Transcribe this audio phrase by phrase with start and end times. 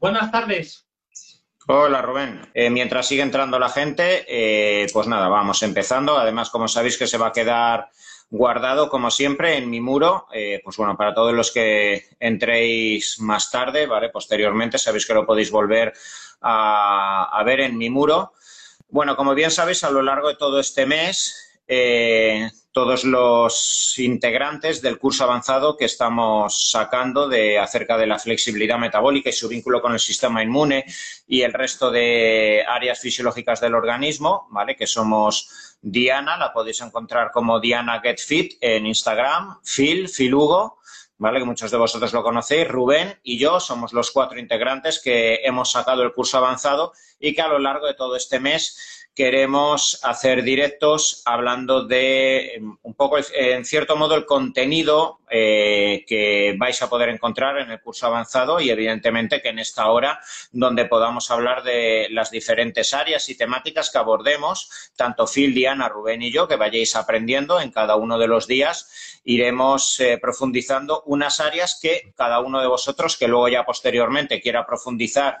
[0.00, 0.86] Buenas tardes.
[1.68, 2.40] Hola Rubén.
[2.54, 6.16] Eh, mientras sigue entrando la gente, eh, pues nada, vamos empezando.
[6.16, 7.90] Además, como sabéis que se va a quedar
[8.30, 13.50] guardado, como siempre, en mi muro, eh, pues bueno, para todos los que entréis más
[13.50, 14.08] tarde, ¿vale?
[14.08, 15.92] Posteriormente, sabéis que lo podéis volver
[16.40, 18.32] a, a ver en mi muro.
[18.88, 24.80] Bueno, como bien sabéis, a lo largo de todo este mes eh, todos los integrantes
[24.80, 29.82] del curso avanzado que estamos sacando de acerca de la flexibilidad metabólica y su vínculo
[29.82, 30.84] con el sistema inmune
[31.26, 34.76] y el resto de áreas fisiológicas del organismo, ¿vale?
[34.76, 40.78] Que somos Diana, la podéis encontrar como Diana Get Fit en Instagram, Phil, Hugo,
[41.18, 41.40] ¿vale?
[41.40, 45.72] Que muchos de vosotros lo conocéis, Rubén y yo somos los cuatro integrantes que hemos
[45.72, 50.42] sacado el curso avanzado y que a lo largo de todo este mes queremos hacer
[50.42, 56.88] directos hablando de em, un poco, en cierto modo, el contenido eh, que vais a
[56.88, 60.20] poder encontrar en el curso avanzado y, evidentemente, que en esta hora
[60.52, 66.22] donde podamos hablar de las diferentes áreas y temáticas que abordemos, tanto Phil, Diana, Rubén
[66.22, 71.40] y yo, que vayáis aprendiendo en cada uno de los días, iremos eh, profundizando unas
[71.40, 75.40] áreas que cada uno de vosotros, que luego ya posteriormente quiera profundizar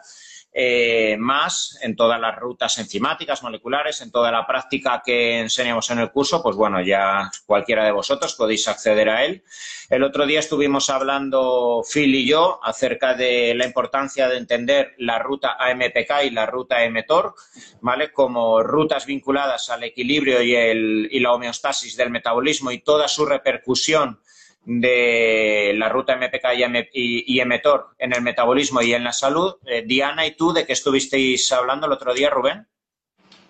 [0.52, 6.00] eh, más en todas las rutas enzimáticas, moleculares, en toda la práctica que enseñamos en
[6.00, 9.44] el curso, pues bueno, ya cualquiera de vosotros podéis acceder a él.
[9.88, 15.20] El otro día estuvimos hablando Phil y yo acerca de la importancia de entender la
[15.20, 17.34] ruta AMPK y la ruta mTOR,
[17.80, 18.12] ¿vale?
[18.12, 23.24] Como rutas vinculadas al equilibrio y, el, y la homeostasis del metabolismo y toda su
[23.24, 24.20] repercusión
[24.64, 29.56] de la ruta MPK y, mTOR en el metabolismo y en la salud.
[29.66, 32.66] Eh, Diana, ¿y tú de qué estuvisteis hablando el otro día, Rubén?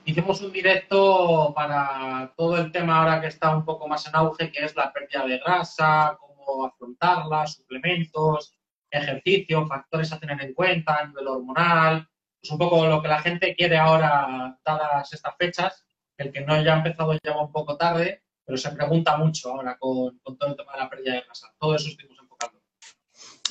[0.04, 4.50] Hicimos un directo para todo el tema ahora que está un poco más en auge,
[4.50, 8.54] que es la pérdida de grasa, cómo afrontarla, suplementos,
[8.90, 12.08] ejercicio, factores a tener en cuenta a nivel hormonal.
[12.42, 15.84] Es un poco lo que la gente quiere ahora, dadas estas fechas.
[16.16, 20.18] El que no haya empezado ya un poco tarde, pero se pregunta mucho ahora con,
[20.36, 21.54] todo el tema de la pérdida de grasa.
[21.56, 22.58] Todo eso estuvimos enfocando.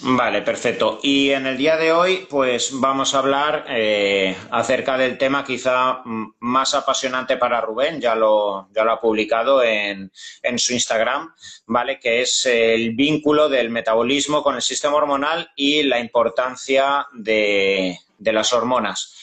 [0.01, 1.00] Vale, perfecto.
[1.01, 6.01] Y en el día de hoy, pues vamos a hablar eh, acerca del tema quizá
[6.40, 10.12] más apasionante para Rubén, ya lo, ya lo ha publicado en,
[10.44, 11.34] en su Instagram,
[11.68, 11.97] ¿vale?
[11.97, 18.34] Que es el vínculo del metabolismo con el sistema hormonal y la importancia de, de
[18.34, 19.16] las hormonas.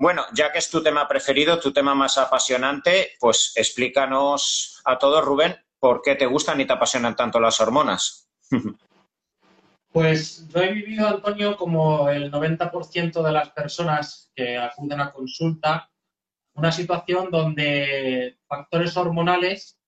[0.00, 5.22] Bueno, ya que es tu tema preferido, tu tema más apasionante, pues explícanos a todos,
[5.22, 8.28] Rubén, por qué te gustan y te apasionan tanto las hormonas.
[9.92, 15.90] Pues yo he vivido, Antonio, como el 90% de las personas que acuden a consulta,
[16.54, 19.80] una situación donde factores hormonales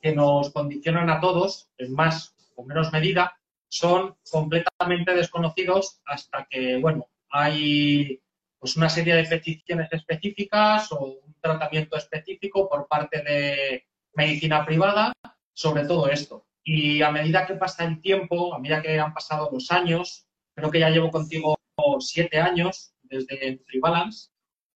[0.00, 3.36] que nos condicionan a todos, en más o menos medida,
[3.66, 8.22] son completamente desconocidos hasta que, bueno, hay
[8.62, 15.12] pues una serie de peticiones específicas o un tratamiento específico por parte de medicina privada
[15.52, 16.46] sobre todo esto.
[16.62, 20.70] Y a medida que pasa el tiempo, a medida que han pasado los años, creo
[20.70, 21.56] que ya llevo contigo
[21.98, 24.30] siete años desde Tribalance,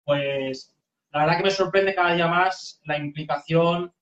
[0.05, 0.75] pues
[1.13, 3.95] la verdad que me sorprende cada día más la implicación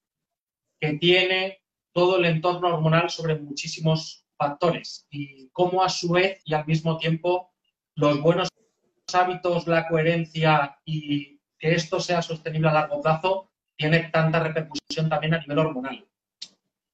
[0.81, 1.61] que tiene
[1.93, 6.97] todo el entorno hormonal sobre muchísimos factores y cómo a su vez y al mismo
[6.97, 7.53] tiempo
[7.97, 8.49] los buenos
[9.13, 15.35] hábitos, la coherencia y que esto sea sostenible a largo plazo tiene tanta repercusión también
[15.35, 16.07] a nivel hormonal.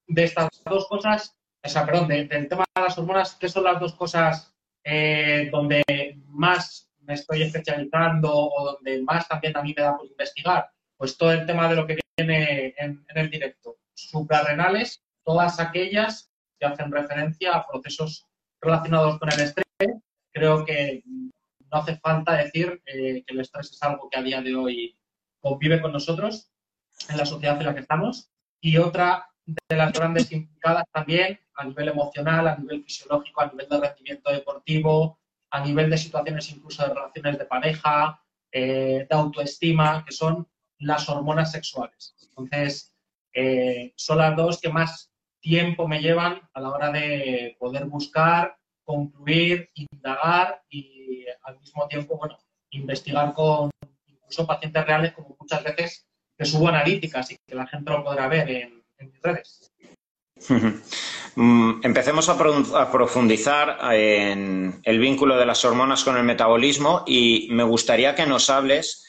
[0.07, 3.79] De estas dos cosas, o sea, perdón, del tema de las hormonas, ¿qué son las
[3.79, 5.83] dos cosas eh, donde
[6.27, 10.71] más me estoy especializando o donde más también a mí me da por investigar?
[10.97, 13.77] Pues todo el tema de lo que viene en, en el directo.
[13.95, 18.27] Suprarrenales, todas aquellas que hacen referencia a procesos
[18.61, 19.67] relacionados con el estrés.
[20.33, 21.03] Creo que
[21.71, 24.99] no hace falta decir eh, que el estrés es algo que a día de hoy
[25.41, 26.51] convive con nosotros
[27.09, 28.31] en la sociedad en la que estamos.
[28.61, 33.69] Y otra de las grandes implicadas también a nivel emocional, a nivel fisiológico, a nivel
[33.69, 35.19] de rendimiento deportivo,
[35.51, 40.47] a nivel de situaciones incluso de relaciones de pareja, eh, de autoestima, que son
[40.79, 42.15] las hormonas sexuales.
[42.23, 42.95] Entonces,
[43.33, 48.57] eh, son las dos que más tiempo me llevan a la hora de poder buscar
[48.91, 52.37] concluir, indagar y al mismo tiempo, bueno,
[52.71, 53.71] investigar con
[54.07, 56.07] incluso pacientes reales, como muchas veces
[56.37, 59.71] que subo analíticas y que la gente lo podrá ver en, mis redes.
[61.37, 62.37] Mm, empecemos a,
[62.91, 68.51] profundizar en el vínculo de las hormonas con el metabolismo y me gustaría que nos
[68.51, 69.07] hables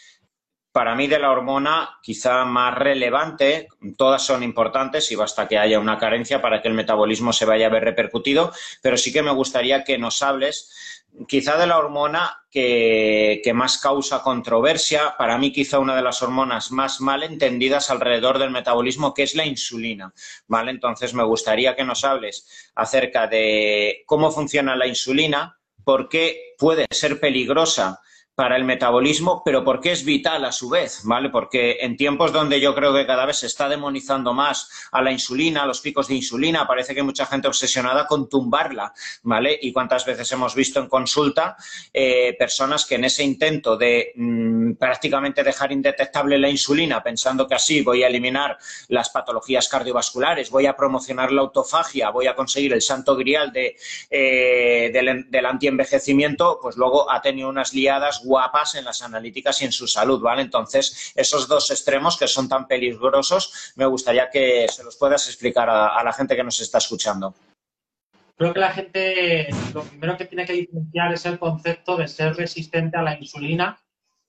[0.71, 5.79] para mí de la hormona quizá más relevante, todas son importantes y basta que haya
[5.79, 9.31] una carencia para que el metabolismo se vaya a ver repercutido, pero sí que me
[9.31, 15.79] gustaría que nos hables quizá de la hormona que, más causa controversia, para mí quizá
[15.79, 20.13] una de las hormonas más mal entendidas alrededor del metabolismo, que es la insulina.
[20.47, 20.71] ¿Vale?
[20.71, 26.88] Entonces me gustaría que nos hables acerca de cómo funciona la insulina, por qué puede
[26.91, 28.00] ser peligrosa
[28.42, 31.30] para el metabolismo, pero porque es vital a su vez, ¿vale?
[31.30, 35.12] Porque en tiempos donde yo creo que cada vez se está demonizando más a la
[35.12, 39.60] insulina, a los picos de insulina, parece que hay mucha gente obsesionada con tumbarla, ¿vale?
[39.62, 41.56] Y cuántas veces hemos visto en consulta
[41.94, 47.54] eh, personas que en ese intento de mm, prácticamente dejar indetectable la insulina, pensando que
[47.54, 48.58] así voy a eliminar
[48.88, 53.76] las patologías cardiovasculares, voy a promocionar la autofagia, voy a conseguir el santo grial de,
[54.10, 59.66] eh, del, del antienvejecimiento, pues luego ha tenido unas liadas guapas en las analíticas y
[59.66, 60.42] en su salud, ¿vale?
[60.42, 65.69] Entonces, esos dos extremos que son tan peligrosos, me gustaría que se los puedas explicar
[65.69, 67.36] a, la gente que nos está escuchando.
[68.38, 72.36] Creo que la gente lo primero que tiene que diferenciar es el concepto de ser
[72.36, 73.78] resistente a la insulina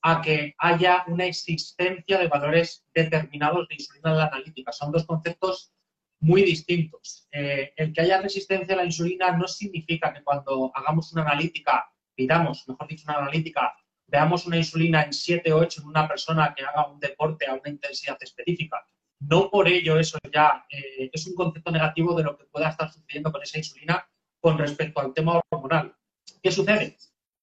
[0.03, 4.73] a que haya una existencia de valores determinados de insulina en la analítica.
[4.73, 5.73] Son dos conceptos
[6.19, 7.29] muy distintos.
[7.31, 11.87] Eh, el que haya resistencia a la insulina no significa que cuando hagamos una analítica,
[12.15, 13.75] pidamos, mejor dicho, una analítica
[14.13, 17.55] veamos una insulina en 7 o 8 en una persona que haga un deporte a
[17.55, 18.85] una intensidad específica,
[19.21, 22.93] no por ello eso ya eh, es un concepto negativo de lo que pueda estar
[22.93, 24.07] sucediendo con esa insulina
[24.39, 25.95] con respecto al tema hormonal.
[26.43, 26.99] ¿Qué sucede?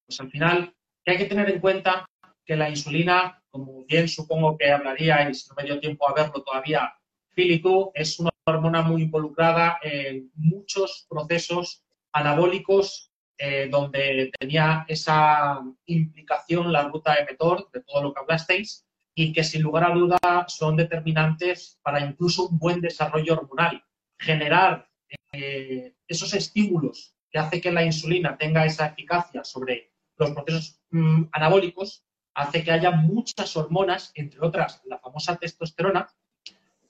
[0.06, 2.06] Pues al final que hay que tener en cuenta
[2.46, 6.94] que la insulina, como bien supongo que hablaríais, no me dio tiempo a verlo todavía,
[7.30, 13.09] Filitu, es una hormona muy involucrada en muchos procesos anabólicos
[13.42, 19.32] eh, donde tenía esa implicación la ruta de mTOR, de todo lo que hablasteis, y
[19.32, 20.20] que sin lugar a duda
[20.50, 23.82] son determinantes para incluso un buen desarrollo hormonal.
[24.18, 24.90] Generar
[25.32, 31.24] eh, esos estímulos que hace que la insulina tenga esa eficacia sobre los procesos mm,
[31.32, 32.04] anabólicos,
[32.34, 36.10] hace que haya muchas hormonas, entre otras la famosa testosterona,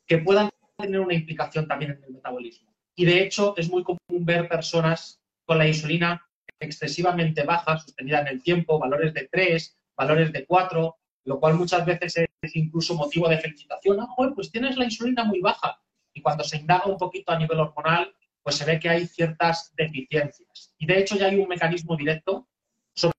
[0.08, 2.74] que puedan tener una implicación también en el metabolismo.
[2.96, 6.26] Y de hecho es muy común ver personas con la insulina
[6.60, 11.86] excesivamente baja, sostenida en el tiempo, valores de 3, valores de 4, lo cual muchas
[11.86, 14.00] veces es incluso motivo de felicitación.
[14.00, 15.80] Ah, pues tienes la insulina muy baja.
[16.14, 19.74] Y cuando se indaga un poquito a nivel hormonal, pues se ve que hay ciertas
[19.76, 20.74] deficiencias.
[20.78, 22.48] Y de hecho ya hay un mecanismo directo
[22.94, 23.14] sobre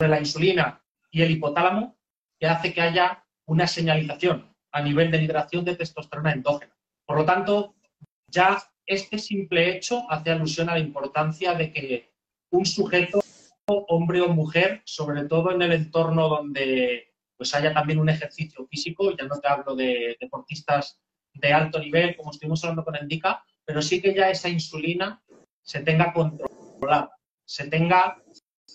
[0.00, 1.96] la insulina y el hipotálamo
[2.38, 6.74] que hace que haya una señalización a nivel de liberación de testosterona endógena.
[7.04, 7.74] Por lo tanto,
[8.26, 12.12] ya este simple hecho hace alusión a la importancia de que
[12.50, 13.20] un sujeto,
[13.66, 19.16] hombre o mujer, sobre todo en el entorno donde pues haya también un ejercicio físico,
[19.16, 21.00] ya no te hablo de deportistas
[21.34, 25.22] de alto nivel, como estuvimos hablando con Endica, pero sí que ya esa insulina
[25.62, 28.20] se tenga controlada, se tenga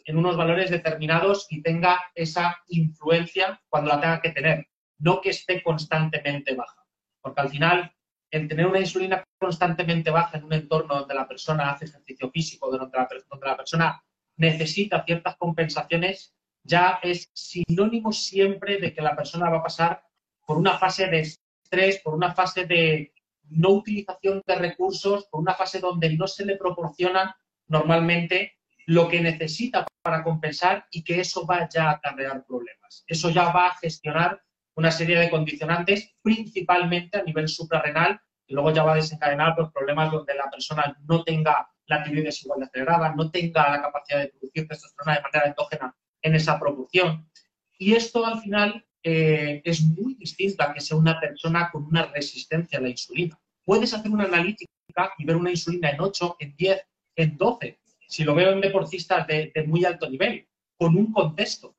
[0.05, 4.67] en unos valores determinados y tenga esa influencia cuando la tenga que tener,
[4.99, 6.85] no que esté constantemente baja.
[7.21, 7.91] Porque al final
[8.33, 12.71] el tener una insulina constantemente baja en un entorno donde la persona hace ejercicio físico,
[12.71, 13.07] donde la,
[13.45, 14.03] la persona
[14.37, 16.33] necesita ciertas compensaciones,
[16.63, 20.03] ya es sinónimo siempre de que la persona va a pasar
[20.47, 23.13] por una fase de estrés, por una fase de
[23.49, 27.37] no utilización de recursos, por una fase donde no se le proporciona
[27.67, 28.57] normalmente
[28.87, 33.03] lo que necesita para compensar y que eso va ya a acarrear problemas.
[33.05, 34.41] Eso ya va a gestionar
[34.75, 39.71] una serie de condicionantes, principalmente a nivel suprarrenal, y luego ya va a desencadenar los
[39.71, 44.19] problemas donde la persona no tenga la tiroides igual de acelerada, no tenga la capacidad
[44.19, 47.29] de producir testosterona de manera endógena en esa proporción.
[47.77, 52.05] Y esto al final eh, es muy distinto a que sea una persona con una
[52.05, 53.39] resistencia a la insulina.
[53.65, 54.71] Puedes hacer una analítica
[55.17, 59.27] y ver una insulina en 8, en 10, en 12, si lo veo en deportistas
[59.27, 61.75] de muy alto nivel, con un contexto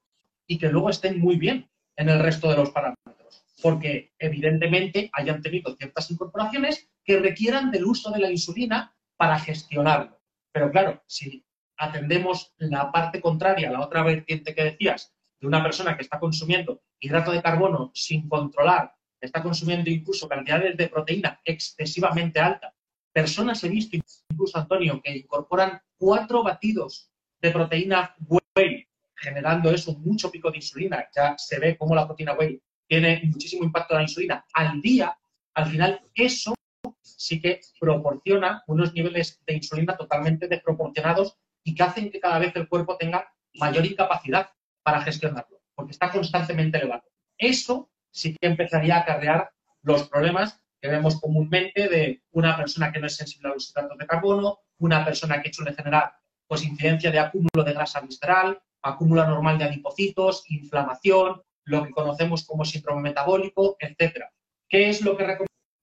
[0.46, 5.42] y que luego estén muy bien en el resto de los parámetros, porque evidentemente hayan
[5.42, 10.20] tenido ciertas incorporaciones que requieran del uso de la insulina para gestionarlo.
[10.52, 11.44] Pero claro, si
[11.76, 16.82] atendemos la parte contraria, la otra vertiente que decías, de una persona que está consumiendo
[17.00, 22.74] hidrato de carbono sin controlar, está consumiendo incluso cantidades de proteína excesivamente altas,
[23.12, 23.96] personas he visto
[24.30, 27.10] incluso, Antonio, que incorporan cuatro batidos
[27.40, 28.86] de proteína whey
[29.16, 33.64] generando eso, mucho pico de insulina, ya se ve cómo la proteína whey tiene muchísimo
[33.64, 35.16] impacto en la insulina al día,
[35.54, 36.54] al final eso
[37.00, 42.54] sí que proporciona unos niveles de insulina totalmente desproporcionados y que hacen que cada vez
[42.56, 44.50] el cuerpo tenga mayor incapacidad
[44.82, 47.04] para gestionarlo, porque está constantemente elevado.
[47.38, 49.50] Eso sí que empezaría a acarrear
[49.82, 53.96] los problemas que vemos comúnmente de una persona que no es sensible a los hidratos
[53.96, 56.12] de carbono, una persona que suele generar
[56.46, 62.44] pues, incidencia de acúmulo de grasa visceral, acúmulo anormal de adipocitos, inflamación, lo que conocemos
[62.44, 64.30] como síndrome metabólico, etcétera.
[64.68, 65.26] ¿Qué es lo que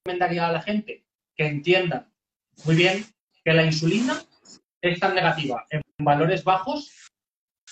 [0.05, 1.05] recomendaría a la gente?
[1.35, 2.13] Que entiendan
[2.63, 3.05] muy bien
[3.43, 4.21] que la insulina
[4.81, 6.91] es tan negativa en valores bajos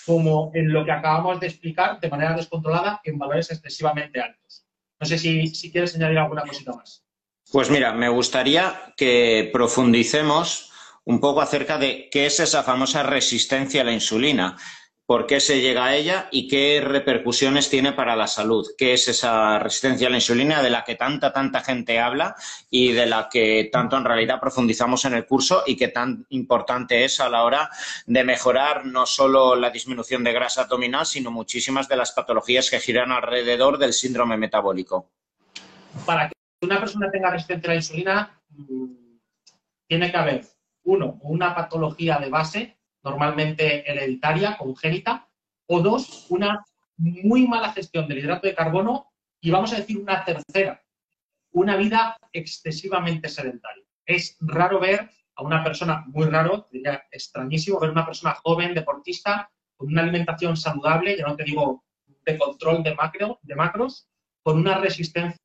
[0.04, 4.66] como en lo que acabamos de explicar de manera descontrolada en valores excesivamente altos.
[4.98, 7.04] No sé si, si quieres añadir alguna cosita más.
[7.52, 10.72] Pues mira, me gustaría que profundicemos
[11.04, 14.56] un poco acerca de qué es esa famosa resistencia a la insulina
[15.10, 18.64] por qué se llega a ella y qué repercusiones tiene para la salud.
[18.78, 22.36] ¿Qué es esa resistencia a la insulina de la que tanta, tanta gente habla
[22.70, 27.04] y de la que tanto en realidad profundizamos en el curso y que tan importante
[27.04, 27.68] es a la hora
[28.06, 32.78] de mejorar no solo la disminución de grasa abdominal, sino muchísimas de las patologías que
[32.78, 35.10] giran alrededor del síndrome metabólico?
[36.06, 38.84] Para que una persona tenga resistencia a la insulina, mm,
[39.88, 40.44] tiene que haber,
[40.84, 45.28] uno, una patología de base normalmente hereditaria, congénita,
[45.66, 46.64] o dos, una
[46.96, 50.82] muy mala gestión del hidrato de carbono y vamos a decir una tercera,
[51.52, 53.84] una vida excesivamente sedentaria.
[54.04, 59.50] Es raro ver a una persona, muy raro, diría extrañísimo, ver una persona joven, deportista,
[59.76, 61.84] con una alimentación saludable, ya no te digo
[62.26, 64.08] de control de, macro, de macros,
[64.42, 65.38] con una resistencia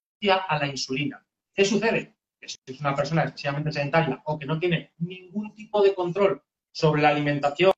[0.47, 1.25] a la insulina.
[1.53, 2.17] ¿Qué sucede?
[2.39, 6.43] Que si es una persona excesivamente sedentaria o que no tiene ningún tipo de control
[6.75, 7.71] sobre la alimentación,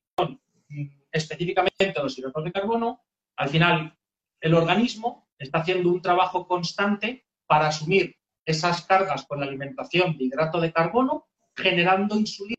[1.12, 3.04] específicamente los hidratos de carbono,
[3.36, 3.96] al final
[4.40, 10.24] el organismo está haciendo un trabajo constante para asumir esas cargas con la alimentación de
[10.24, 12.56] hidrato de carbono, generando insulina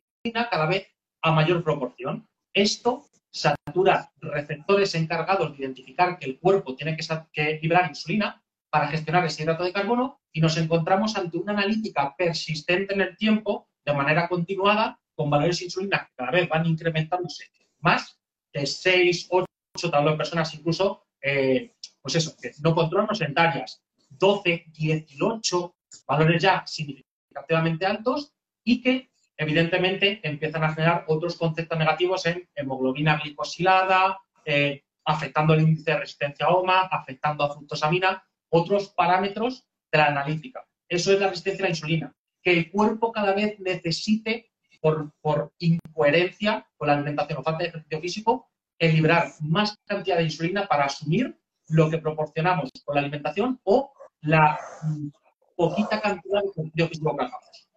[0.50, 0.88] cada vez
[1.22, 2.26] a mayor proporción.
[2.54, 8.88] Esto satura receptores encargados de identificar que el cuerpo tiene que, que liberar insulina para
[8.88, 13.68] gestionar ese hidrato de carbono y nos encontramos ante una analítica persistente en el tiempo,
[13.84, 18.18] de manera continuada, con valores de insulina que cada vez van incrementándose más
[18.54, 24.68] de 6, 8 tablas de personas, incluso, eh, pues eso, que no controlan sedentarias, 12,
[24.72, 25.76] 18
[26.08, 28.34] valores ya significativamente altos
[28.64, 35.64] y que evidentemente empiezan a generar otros conceptos negativos en hemoglobina glicosilada, eh, afectando el
[35.64, 40.66] índice de resistencia a OMA, afectando a fructosamina, otros parámetros de la analítica.
[40.88, 44.49] Eso es la resistencia a la insulina, que el cuerpo cada vez necesite
[44.82, 45.12] por,
[45.60, 50.68] incoherencia con la alimentación o falta de ejercicio físico, el librar más cantidad de insulina
[50.68, 55.10] para asumir lo que proporcionamos con la alimentación o la mm,
[55.56, 57.69] poquita cantidad de ejercicio físico que hagamos.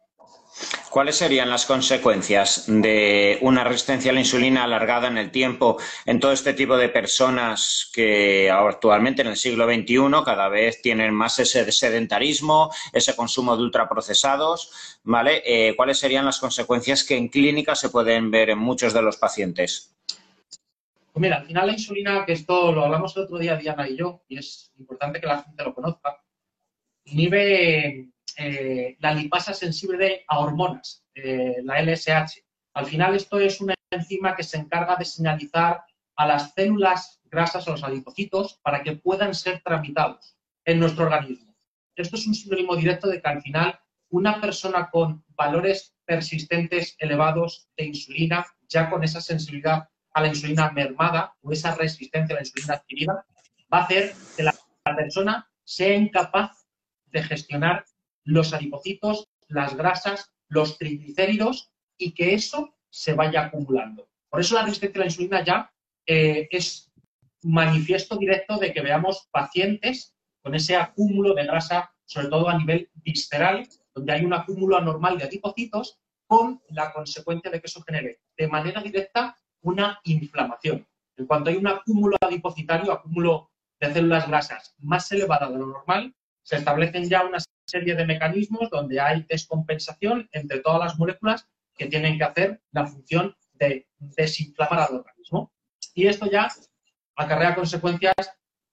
[0.93, 6.21] ¿Cuáles serían las consecuencias de una resistencia a la insulina alargada en el tiempo en
[6.21, 11.39] todo este tipo de personas que actualmente en el siglo XXI cada vez tienen más
[11.39, 15.01] ese sedentarismo, ese consumo de ultraprocesados?
[15.03, 15.43] ¿vale?
[15.47, 19.17] Eh, ¿Cuáles serían las consecuencias que en clínica se pueden ver en muchos de los
[19.17, 19.97] pacientes?
[20.07, 23.97] Pues mira, al final la insulina, que esto lo hablamos el otro día Diana y
[23.97, 26.23] yo, y es importante que la gente lo conozca,
[27.05, 32.45] inhibe eh, la lipasa sensible a hormonas, eh, la LSH.
[32.75, 35.83] Al final esto es una enzima que se encarga de señalizar
[36.17, 41.55] a las células grasas, a los adipocitos, para que puedan ser tramitados en nuestro organismo.
[41.97, 47.69] Esto es un sinónimo directo de que al final una persona con valores persistentes elevados
[47.77, 52.43] de insulina, ya con esa sensibilidad a la insulina mermada o esa resistencia a la
[52.43, 53.27] insulina adquirida,
[53.73, 54.55] va a hacer que la
[54.97, 56.67] persona sea incapaz
[57.07, 57.85] de gestionar
[58.25, 64.09] los adipocitos, las grasas, los triglicéridos y que eso se vaya acumulando.
[64.29, 65.73] Por eso la resistencia a la insulina ya
[66.07, 66.91] eh, es
[67.43, 72.91] manifiesto directo de que veamos pacientes con ese acúmulo de grasa, sobre todo a nivel
[72.95, 78.21] visceral, donde hay un acúmulo anormal de adipocitos, con la consecuencia de que eso genere
[78.37, 80.87] de manera directa una inflamación.
[81.17, 86.15] En cuanto hay un acúmulo adipocitario, acúmulo de células grasas más elevada de lo normal,
[86.43, 91.87] se establecen ya una serie de mecanismos donde hay descompensación entre todas las moléculas que
[91.87, 95.53] tienen que hacer la función de desinflamar al organismo.
[95.95, 96.49] Y esto ya
[97.17, 98.15] acarrea consecuencias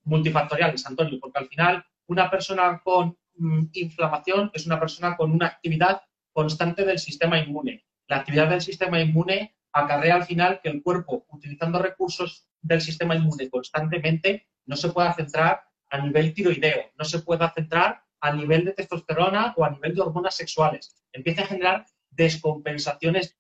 [0.04, 5.48] multifactoriales, Antonio, porque al final una persona con mm, inflamación es una persona con una
[5.48, 6.02] actividad
[6.34, 7.86] constante del sistema inmune.
[8.08, 13.16] La actividad del sistema inmune acarrea al final que el cuerpo, utilizando recursos del sistema
[13.16, 18.66] inmune constantemente, no se pueda centrar a nivel tiroideo, no se pueda centrar a nivel
[18.66, 20.96] de testosterona o a nivel de hormonas sexuales.
[21.12, 23.38] Empieza a generar descompensaciones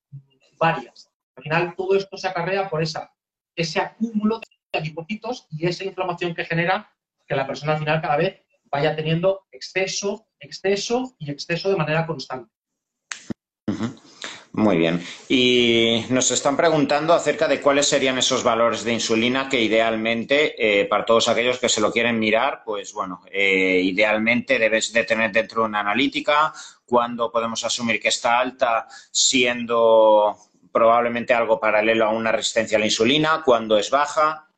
[0.57, 1.11] varias.
[1.35, 3.13] Al final, todo esto se acarrea por esa,
[3.55, 6.91] ese acúmulo de adipocitos y esa inflamación que genera
[7.27, 12.05] que la persona al final cada vez vaya teniendo exceso, exceso y exceso de manera
[12.05, 12.51] constante.
[14.59, 15.01] Muy bien.
[15.29, 20.85] Y nos están preguntando acerca de cuáles serían esos valores de insulina que idealmente, eh,
[20.85, 25.31] para todos aquellos que se lo quieren mirar, pues bueno, eh, idealmente debes de tener
[25.31, 26.51] dentro de una analítica,
[26.85, 30.35] cuando podemos asumir que está alta siendo
[30.73, 34.49] probablemente algo paralelo a una resistencia a la insulina, cuando es baja.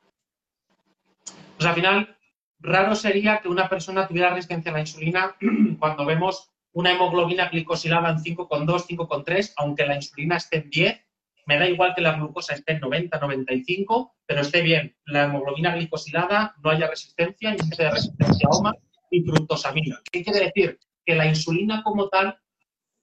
[1.58, 2.17] Pues al final,
[2.60, 5.36] raro sería que una persona tuviera resistencia a la insulina
[5.79, 11.01] cuando vemos una hemoglobina glicosilada en 5,2, 5,3, aunque la insulina esté en 10,
[11.47, 15.75] me da igual que la glucosa esté en 90, 95, pero esté bien la hemoglobina
[15.75, 18.73] glicosilada, no haya resistencia, ni de resistencia a OMA
[19.11, 20.01] ni fructosamina.
[20.11, 20.79] ¿Qué quiere decir?
[21.05, 22.37] Que la insulina como tal,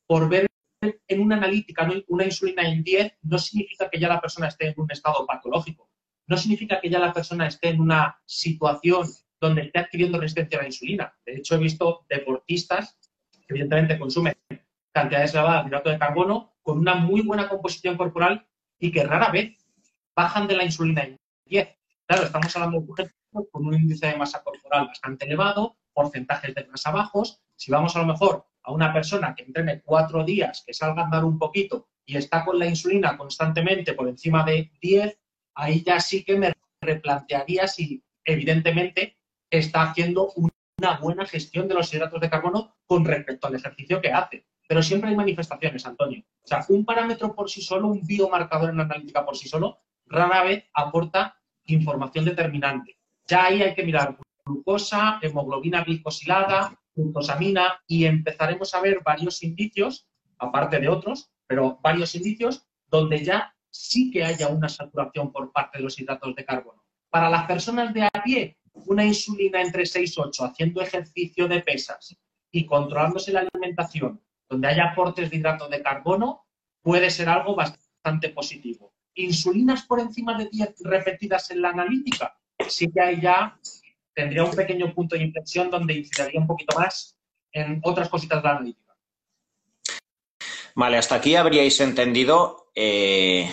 [0.06, 0.46] por ver
[0.80, 4.74] en una analítica una insulina en 10, no significa que ya la persona esté en
[4.76, 5.90] un estado patológico.
[6.26, 9.08] No significa que ya la persona esté en una situación
[9.40, 11.14] donde esté adquiriendo resistencia a la insulina.
[11.26, 12.98] De hecho, he visto deportistas
[13.48, 14.34] evidentemente consumen
[14.92, 18.46] cantidades elevadas de hidrato de carbono con una muy buena composición corporal
[18.78, 19.56] y que rara vez
[20.14, 21.68] bajan de la insulina en 10.
[22.06, 23.10] Claro, estamos hablando de
[23.50, 27.40] con un índice de masa corporal bastante elevado, porcentajes de grasa bajos.
[27.56, 31.04] Si vamos a lo mejor a una persona que entrene cuatro días, que salga a
[31.04, 35.18] andar un poquito y está con la insulina constantemente por encima de 10,
[35.54, 39.18] ahí ya sí que me replantearía si evidentemente
[39.50, 44.00] está haciendo un una buena gestión de los hidratos de carbono con respecto al ejercicio
[44.00, 44.46] que hace.
[44.68, 46.22] Pero siempre hay manifestaciones, Antonio.
[46.42, 49.80] O sea, un parámetro por sí solo, un biomarcador en la analítica por sí solo,
[50.06, 52.98] rara vez aporta información determinante.
[53.26, 60.08] Ya ahí hay que mirar glucosa, hemoglobina glicosilada, glucosamina y empezaremos a ver varios indicios,
[60.38, 65.78] aparte de otros, pero varios indicios donde ya sí que haya una saturación por parte
[65.78, 66.82] de los hidratos de carbono.
[67.10, 71.60] Para las personas de a pie, una insulina entre 6 y 8 haciendo ejercicio de
[71.60, 72.16] pesas
[72.50, 76.46] y controlándose la alimentación, donde haya aportes de hidrato de carbono,
[76.82, 78.92] puede ser algo bastante positivo.
[79.14, 83.58] Insulinas por encima de 10 repetidas en la analítica, sí que ahí ya
[84.14, 87.16] tendría un pequeño punto de inflexión donde incidiría un poquito más
[87.52, 88.96] en otras cositas de la analítica.
[90.74, 93.50] Vale, hasta aquí habríais entendido eh,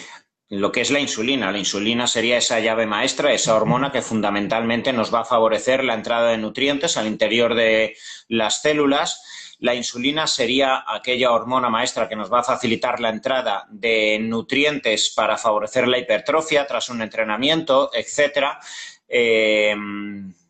[0.50, 1.52] lo que es la insulina.
[1.52, 5.96] La insulina sería esa llave maestra, esa hormona que fundamentalmente nos va a favorecer la
[5.96, 7.96] entrada de nutrientes al interior de
[8.28, 9.56] las células.
[9.60, 15.14] La insulina sería aquella hormona maestra que nos va a facilitar la entrada de nutrientes
[15.16, 18.60] para favorecer la hipertrofia tras un entrenamiento, etcétera.
[19.08, 19.76] Eh,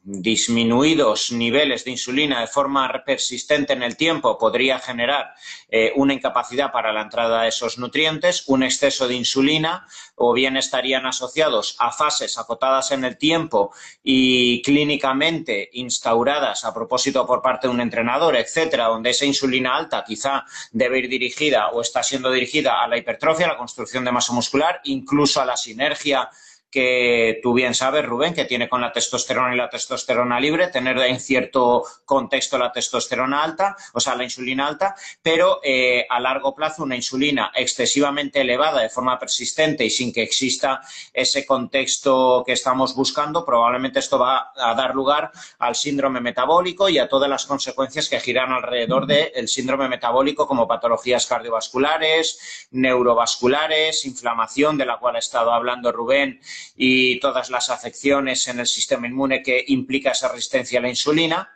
[0.06, 5.34] disminuidos niveles de insulina de forma persistente en el tiempo podría generar
[5.68, 10.58] eh, una incapacidad para la entrada de esos nutrientes, un exceso de insulina, o bien
[10.58, 17.68] estarían asociados a fases acotadas en el tiempo y clínicamente instauradas a propósito por parte
[17.68, 22.32] de un entrenador, etcétera, donde esa insulina alta quizá debe ir dirigida o está siendo
[22.32, 26.30] dirigida a la hipertrofia, a la construcción de masa muscular, incluso a la sinergia
[26.76, 30.98] que tú bien sabes, Rubén, que tiene con la testosterona y la testosterona libre, tener
[30.98, 36.54] en cierto contexto la testosterona alta, o sea, la insulina alta, pero eh, a largo
[36.54, 40.82] plazo una insulina excesivamente elevada de forma persistente y sin que exista
[41.14, 47.00] ese contexto que estamos buscando, probablemente esto va a dar lugar al síndrome metabólico y
[47.00, 54.78] a todas las consecuencias que giran alrededor del síndrome metabólico como patologías cardiovasculares, neurovasculares, inflamación
[54.78, 56.42] de la cual ha estado hablando Rubén
[56.76, 61.56] y todas las afecciones en el sistema inmune que implica esa resistencia a la insulina,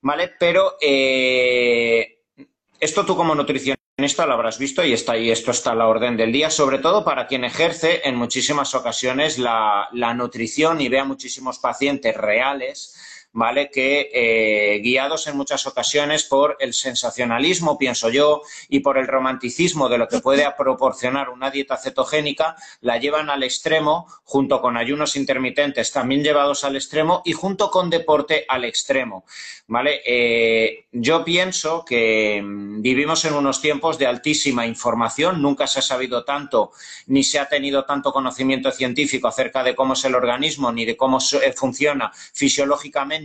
[0.00, 0.32] ¿vale?
[0.38, 2.20] Pero eh,
[2.80, 6.16] esto tú como nutricionista lo habrás visto y está ahí, esto está a la orden
[6.16, 11.00] del día, sobre todo para quien ejerce en muchísimas ocasiones la, la nutrición y ve
[11.00, 12.94] a muchísimos pacientes reales
[13.32, 13.70] ¿vale?
[13.70, 19.88] Que eh, guiados en muchas ocasiones por el sensacionalismo, pienso yo, y por el romanticismo
[19.88, 25.16] de lo que puede proporcionar una dieta cetogénica, la llevan al extremo, junto con ayunos
[25.16, 29.24] intermitentes también llevados al extremo y junto con deporte al extremo,
[29.66, 30.00] ¿vale?
[30.06, 35.82] Eh, yo pienso que mm, vivimos en unos tiempos de altísima información, nunca se ha
[35.82, 36.72] sabido tanto
[37.06, 40.96] ni se ha tenido tanto conocimiento científico acerca de cómo es el organismo ni de
[40.96, 43.17] cómo eh, funciona fisiológicamente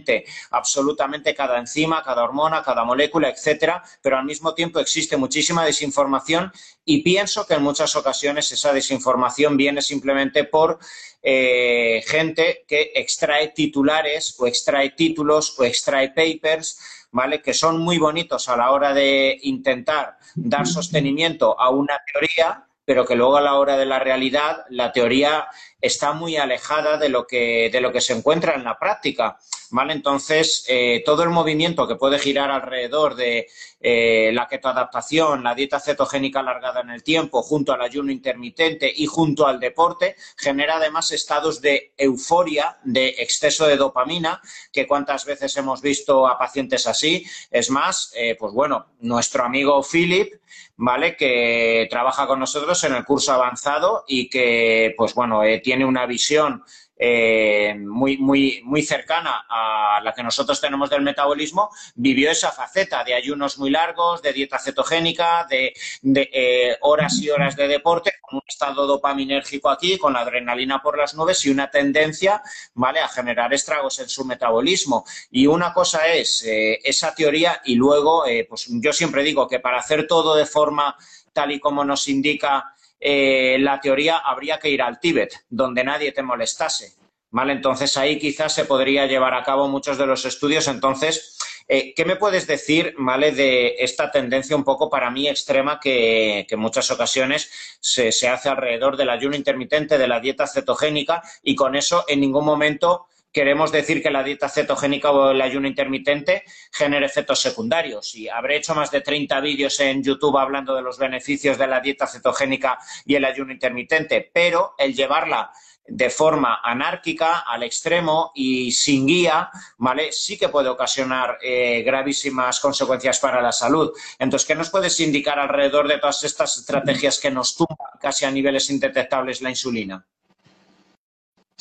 [0.51, 6.51] absolutamente cada enzima, cada hormona, cada molécula, etcétera, pero al mismo tiempo existe muchísima desinformación
[6.86, 10.79] y pienso que en muchas ocasiones esa desinformación viene simplemente por
[11.21, 16.77] eh, gente que extrae titulares o extrae títulos o extrae papers
[17.13, 17.41] ¿vale?
[17.41, 23.06] Que son muy bonitos a la hora de intentar dar sostenimiento a una teoría, pero
[23.06, 25.47] que luego a la hora de la realidad la teoría
[25.79, 29.38] está muy alejada de lo que, de lo que se encuentra en la práctica.
[29.73, 29.93] ¿Vale?
[29.93, 33.47] Entonces, eh, todo el movimiento que puede girar alrededor de
[33.81, 39.07] eh, la ketoadaptación, la dieta cetogénica alargada en el tiempo, junto al ayuno intermitente y
[39.07, 44.39] junto al deporte, genera además estados de euforia, de exceso de dopamina,
[44.71, 47.25] que cuántas veces hemos visto a pacientes así.
[47.49, 50.36] Es más, eh, pues bueno, nuestro amigo Philip,
[50.75, 51.17] ¿vale?
[51.17, 56.63] Que trabaja con nosotros en el curso avanzado y que, pues bueno, tiene una visión
[56.95, 63.03] eh, muy, muy, muy cercana a la que nosotros tenemos del metabolismo, vivió esa faceta
[63.03, 68.38] de ayunos muy largos, de dieta cetogénica, de, eh, horas y horas de deporte, con
[68.38, 72.41] un estado dopaminérgico aquí, con la adrenalina por las nubes y una tendencia
[72.73, 72.99] ¿vale?
[72.99, 75.03] a generar estragos en su metabolismo.
[75.32, 79.79] Y una cosa es eh, esa teoría y luego, pues yo siempre digo que para
[79.79, 80.95] hacer todo de forma
[81.34, 82.73] tal y como nos indica
[83.05, 86.93] eh, la teoría habría que ir al Tíbet, donde nadie te molestase.
[87.31, 87.53] ¿Vale?
[87.53, 90.67] Entonces ahí quizás se podría llevar a cabo muchos de los estudios.
[90.67, 91.35] Entonces,
[91.67, 93.31] eh, ¿qué me puedes decir, ¿vale?
[93.31, 98.49] De esta tendencia un poco para mí extrema que, en muchas ocasiones se, se, hace
[98.49, 103.71] alrededor del ayuno intermitente, de la dieta cetogénica y con eso en ningún momento queremos
[103.71, 108.13] decir que la dieta cetogénica o el ayuno intermitente genere efectos secundarios.
[108.15, 111.81] Y habré hecho más de 30 vídeos en YouTube hablando de los beneficios de la
[111.81, 115.51] dieta cetogénica y el ayuno intermitente, pero el llevarla
[115.85, 120.11] de forma anárquica, al extremo y sin guía, ¿vale?
[120.11, 123.91] Sí que puede ocasionar eh, gravísimas consecuencias para la salud.
[124.17, 128.31] Entonces, ¿qué nos puedes indicar alrededor de todas estas estrategias que nos tumban casi a
[128.31, 130.05] niveles indetectables la insulina?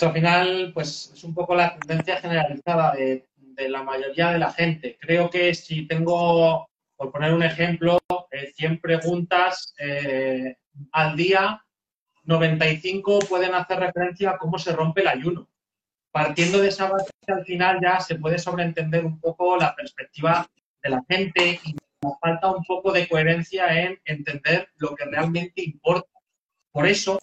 [0.00, 3.26] Al final, pues es un poco la tendencia generalizada de,
[3.68, 4.98] la mayoría de la gente.
[5.00, 7.98] Creo que si tengo, por poner un ejemplo,
[8.56, 10.56] 100 eh, preguntas eh,
[10.90, 11.64] al día,
[12.24, 15.48] 95 pueden hacer referencia a cómo se rompe el ayuno.
[16.10, 20.46] Partiendo de esa base, al final ya se puede sobreentender un poco la perspectiva
[20.82, 25.62] de la gente y nos falta un poco de coherencia en entender lo que realmente
[25.62, 26.10] importa.
[26.72, 27.20] Por eso,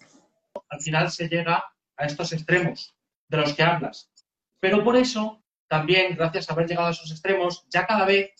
[0.69, 1.63] al final se llega
[1.99, 2.95] a estos extremos
[3.27, 4.11] de los que hablas.
[4.59, 8.31] Pero por eso, también, gracias a haber llegado a esos extremos, ya cada vez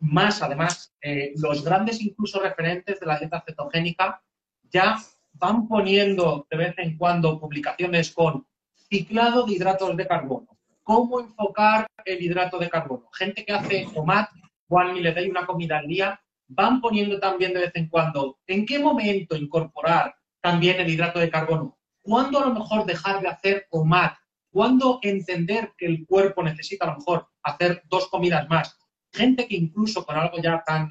[0.00, 4.20] más, además, eh, los grandes incluso referentes de la dieta cetogénica
[4.64, 4.98] ya
[5.34, 11.86] van poniendo de vez en cuando publicaciones con ciclado de hidratos de carbono, cómo enfocar
[12.04, 13.08] el hidrato de carbono.
[13.12, 14.26] Gente que hace OMAD,
[14.68, 18.38] Juan y le da una comida al día, van poniendo también de vez en cuando
[18.46, 21.78] en qué momento incorporar también el hidrato de carbono.
[22.02, 24.12] ¿Cuándo a lo mejor dejar de hacer OMAD?
[24.50, 28.76] ¿Cuándo entender que el cuerpo necesita a lo mejor hacer dos comidas más?
[29.12, 30.90] Gente que incluso con algo ya tan,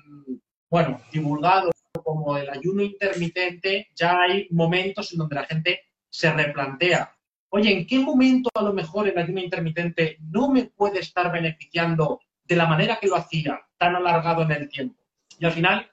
[0.69, 1.71] bueno, divulgado
[2.03, 7.15] como el ayuno intermitente, ya hay momentos en donde la gente se replantea.
[7.49, 12.21] Oye, ¿en qué momento a lo mejor el ayuno intermitente no me puede estar beneficiando
[12.45, 14.95] de la manera que lo hacía, tan alargado en el tiempo?
[15.37, 15.91] Y al final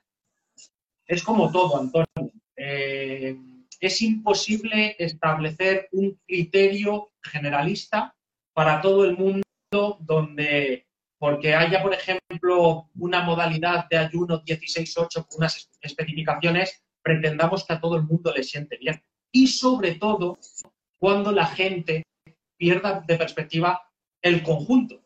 [1.07, 2.28] es como todo, Antonio.
[3.81, 8.15] Es imposible establecer un criterio generalista
[8.53, 9.43] para todo el mundo
[10.01, 10.87] donde,
[11.19, 17.81] porque haya, por ejemplo, una modalidad de ayuno 16-8 con unas especificaciones, pretendamos que a
[17.81, 19.01] todo el mundo le siente bien.
[19.31, 20.39] Y sobre todo,
[20.99, 22.03] cuando la gente
[22.57, 23.81] pierda de perspectiva
[24.21, 25.01] el conjunto,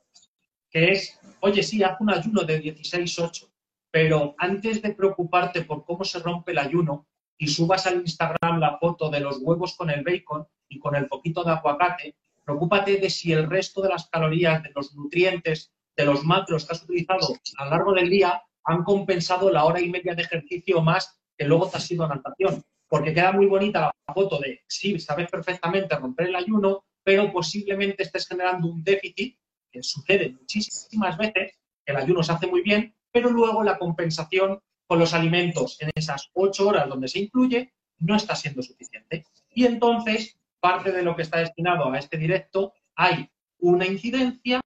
[0.70, 3.50] que es, oye, sí, haz un ayuno de 16-8,
[3.90, 7.06] pero antes de preocuparte por cómo se rompe el ayuno,
[7.38, 11.06] y subas al Instagram la foto de los huevos con el bacon y con el
[11.06, 16.04] poquito de aguacate, preocúpate de si el resto de las calorías, de los nutrientes, de
[16.04, 19.90] los macros que has utilizado a lo largo del día han compensado la hora y
[19.90, 22.62] media de ejercicio más que luego te has ido a natación.
[22.88, 28.02] Porque queda muy bonita la foto de, sí, sabes perfectamente romper el ayuno, pero posiblemente
[28.02, 29.38] estés generando un déficit,
[29.70, 34.60] que sucede muchísimas veces, el ayuno se hace muy bien, pero luego la compensación
[34.92, 39.24] con los alimentos en esas ocho horas donde se incluye no está siendo suficiente.
[39.48, 43.26] Y entonces, parte de lo que está destinado a este directo, hay
[43.60, 44.60] una incidencia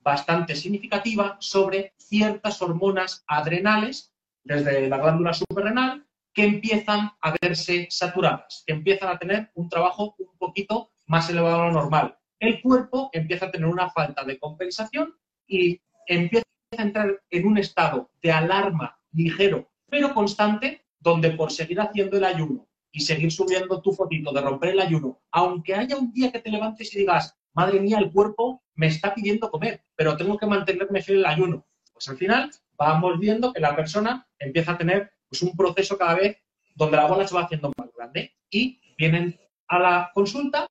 [0.00, 8.64] bastante significativa sobre ciertas hormonas adrenales, desde la glándula suprarrenal, que empiezan a verse saturadas,
[8.66, 12.18] que empiezan a tener un trabajo un poquito más elevado a lo normal.
[12.38, 16.44] El cuerpo empieza a tener una falta de compensación y empieza
[16.76, 22.24] a entrar en un estado de alarma ligero, pero constante, donde por seguir haciendo el
[22.24, 26.40] ayuno y seguir subiendo tu fotito de romper el ayuno, aunque haya un día que
[26.40, 30.46] te levantes y digas, madre mía, el cuerpo me está pidiendo comer, pero tengo que
[30.46, 31.66] mantenerme fiel el ayuno.
[31.92, 36.14] Pues al final vamos viendo que la persona empieza a tener pues, un proceso cada
[36.14, 36.38] vez
[36.74, 40.66] donde la bola se va haciendo más grande y vienen a la consulta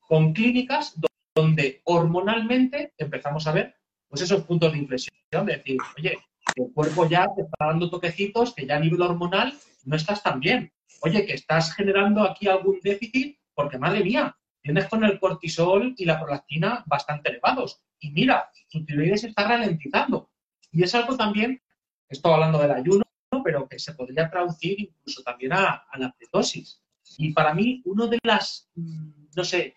[0.00, 0.98] con clínicas
[1.34, 3.76] donde hormonalmente empezamos a ver
[4.08, 6.18] pues esos puntos de inflexión, de decir, oye,
[6.56, 10.40] el cuerpo ya te está dando toquecitos, que ya a nivel hormonal no estás tan
[10.40, 10.72] bien.
[11.02, 16.04] Oye, que estás generando aquí algún déficit, porque madre mía, tienes con el cortisol y
[16.04, 17.80] la prolactina bastante elevados.
[18.00, 20.30] Y mira, tu tiroides está ralentizando.
[20.72, 21.62] Y es algo también,
[22.08, 23.04] estoy hablando del ayuno,
[23.44, 26.82] pero que se podría traducir incluso también a, la cetosis.
[27.16, 29.76] Y para mí, una de las, mm, no sé,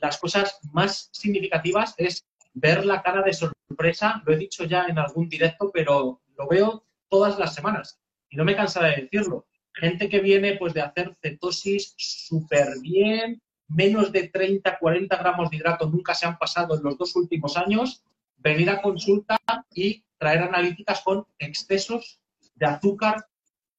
[0.00, 3.32] las cosas más significativas es ver la cara de
[4.24, 8.44] lo he dicho ya en algún directo, pero lo veo todas las semanas y no
[8.44, 9.46] me cansa de decirlo.
[9.72, 15.56] Gente que viene pues de hacer cetosis súper bien, menos de 30, 40 gramos de
[15.56, 18.02] hidrato nunca se han pasado en los dos últimos años,
[18.36, 19.38] venir a consulta
[19.72, 22.20] y traer analíticas con excesos
[22.54, 23.26] de azúcar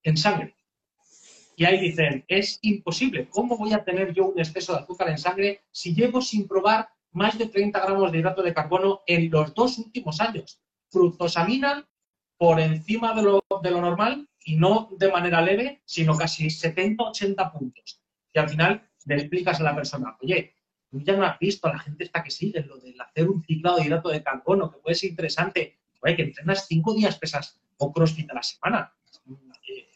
[0.03, 0.55] en sangre.
[1.57, 5.17] Y ahí dicen, es imposible, ¿cómo voy a tener yo un exceso de azúcar en
[5.17, 9.53] sangre si llevo sin probar más de 30 gramos de hidrato de carbono en los
[9.53, 10.61] dos últimos años.
[10.89, 11.87] Fructosamina
[12.37, 17.51] por encima de lo, de lo normal y no de manera leve, sino casi 70-80
[17.51, 18.01] puntos.
[18.33, 20.55] Y al final le explicas a la persona, oye,
[20.89, 23.43] tú ya no has visto a la gente esta que sigue lo de hacer un
[23.43, 25.79] ciclado de hidrato de carbono, que puede ser interesante.
[26.01, 28.93] Oye, que entrenas cinco días pesas o crossfit a la semana.
[29.67, 29.89] Eh,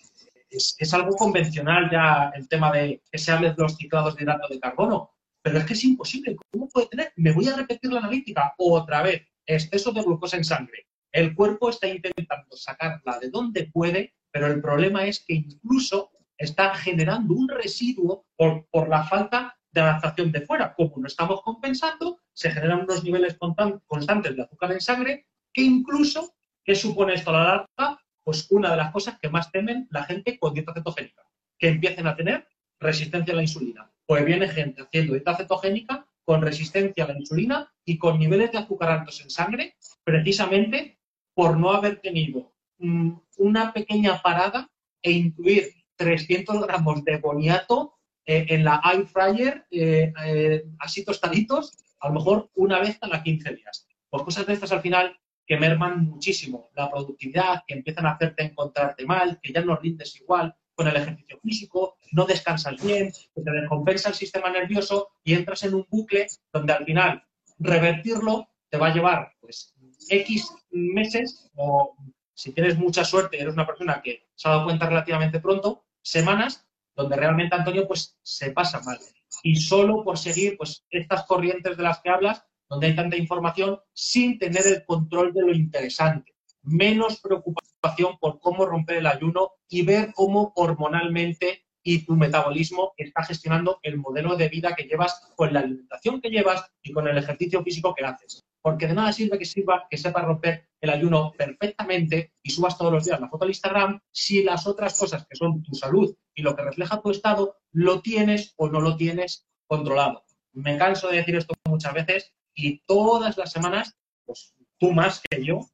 [0.49, 4.23] es, es, algo convencional ya el tema de que se hable de los ciclados de
[4.23, 5.12] hidrato de carbono.
[5.43, 6.38] Pero es que es imposible.
[6.51, 7.13] ¿Cómo puede tener?
[7.17, 9.27] Me voy a repetir la analítica otra vez.
[9.45, 10.88] Exceso de glucosa en sangre.
[11.12, 16.73] El cuerpo está intentando sacarla de donde puede, pero el problema es que incluso está
[16.73, 20.73] generando un residuo por, por la falta de adaptación de fuera.
[20.73, 26.34] Como no estamos compensando, se generan unos niveles constantes de azúcar en sangre que incluso,
[26.63, 27.99] ¿qué supone esto a la larga?
[28.23, 31.23] Pues una de las cosas que más temen la gente con dieta cetogénica,
[31.60, 32.47] que empiecen a tener
[32.79, 33.91] resistencia a la insulina.
[34.05, 38.57] Pues viene gente haciendo dieta cetogénica con resistencia a la insulina y con niveles de
[38.59, 40.99] azúcar altos en sangre, precisamente
[41.33, 44.69] por no haber tenido mm, una pequeña parada
[45.01, 51.73] e incluir 300 gramos de boniato eh, en la air fryer, eh, eh, así tostaditos,
[51.99, 53.88] a lo mejor una vez cada 15 días.
[54.09, 58.43] Pues cosas de estas al final que merman muchísimo la productividad, que empiezan a hacerte
[58.43, 63.51] encontrarte mal, que ya no rindes igual, con el ejercicio físico, no descansas bien, te
[63.51, 67.23] descompensa el sistema nervioso y entras en un bucle donde al final
[67.59, 69.73] revertirlo te va a llevar pues
[70.09, 71.95] X meses o
[72.33, 76.65] si tienes mucha suerte, eres una persona que se ha dado cuenta relativamente pronto, semanas
[76.95, 78.99] donde realmente Antonio pues se pasa mal.
[79.41, 83.79] Y solo por seguir pues estas corrientes de las que hablas, donde hay tanta información
[83.93, 87.72] sin tener el control de lo interesante, menos preocupación
[88.19, 93.97] por cómo romper el ayuno y ver cómo hormonalmente y tu metabolismo está gestionando el
[93.97, 97.93] modelo de vida que llevas con la alimentación que llevas y con el ejercicio físico
[97.93, 98.41] que haces.
[98.61, 102.93] Porque de nada sirve que sirva que sepas romper el ayuno perfectamente y subas todos
[102.93, 106.41] los días la foto al Instagram si las otras cosas que son tu salud y
[106.41, 110.23] lo que refleja tu estado lo tienes o no lo tienes controlado.
[110.53, 115.43] Me canso de decir esto muchas veces y todas las semanas, pues tú más que
[115.43, 115.67] yo,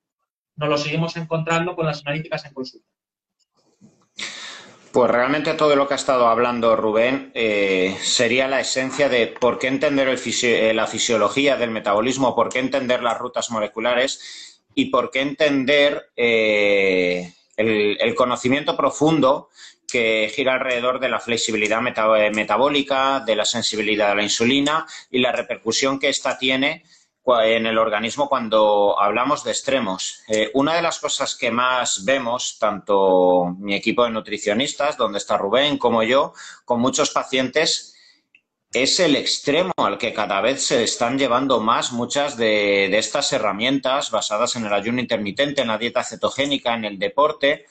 [0.60, 2.88] nos lo seguimos encontrando con las analíticas en consulta.
[4.92, 9.60] Pues realmente todo lo que ha estado hablando Rubén eh, sería la esencia de por
[9.60, 15.12] qué entender eh, la fisiología del metabolismo, por qué entender las rutas moleculares y por
[15.12, 19.50] qué entender eh, el, conocimiento profundo
[19.88, 25.32] que gira alrededor de la flexibilidad metabólica, de la sensibilidad a la insulina y la
[25.32, 26.84] repercusión que ésta tiene
[27.44, 30.24] en el organismo cuando hablamos de extremos.
[30.28, 35.38] Eh, una de las cosas que más vemos, tanto mi equipo de nutricionistas, donde está
[35.38, 36.34] Rubén, como yo,
[36.66, 37.96] con muchos pacientes,
[38.72, 43.32] es el extremo al que cada vez se están llevando más muchas de, de estas
[43.34, 47.66] herramientas basadas en el ayuno intermitente, en la dieta cetogénica, en el deporte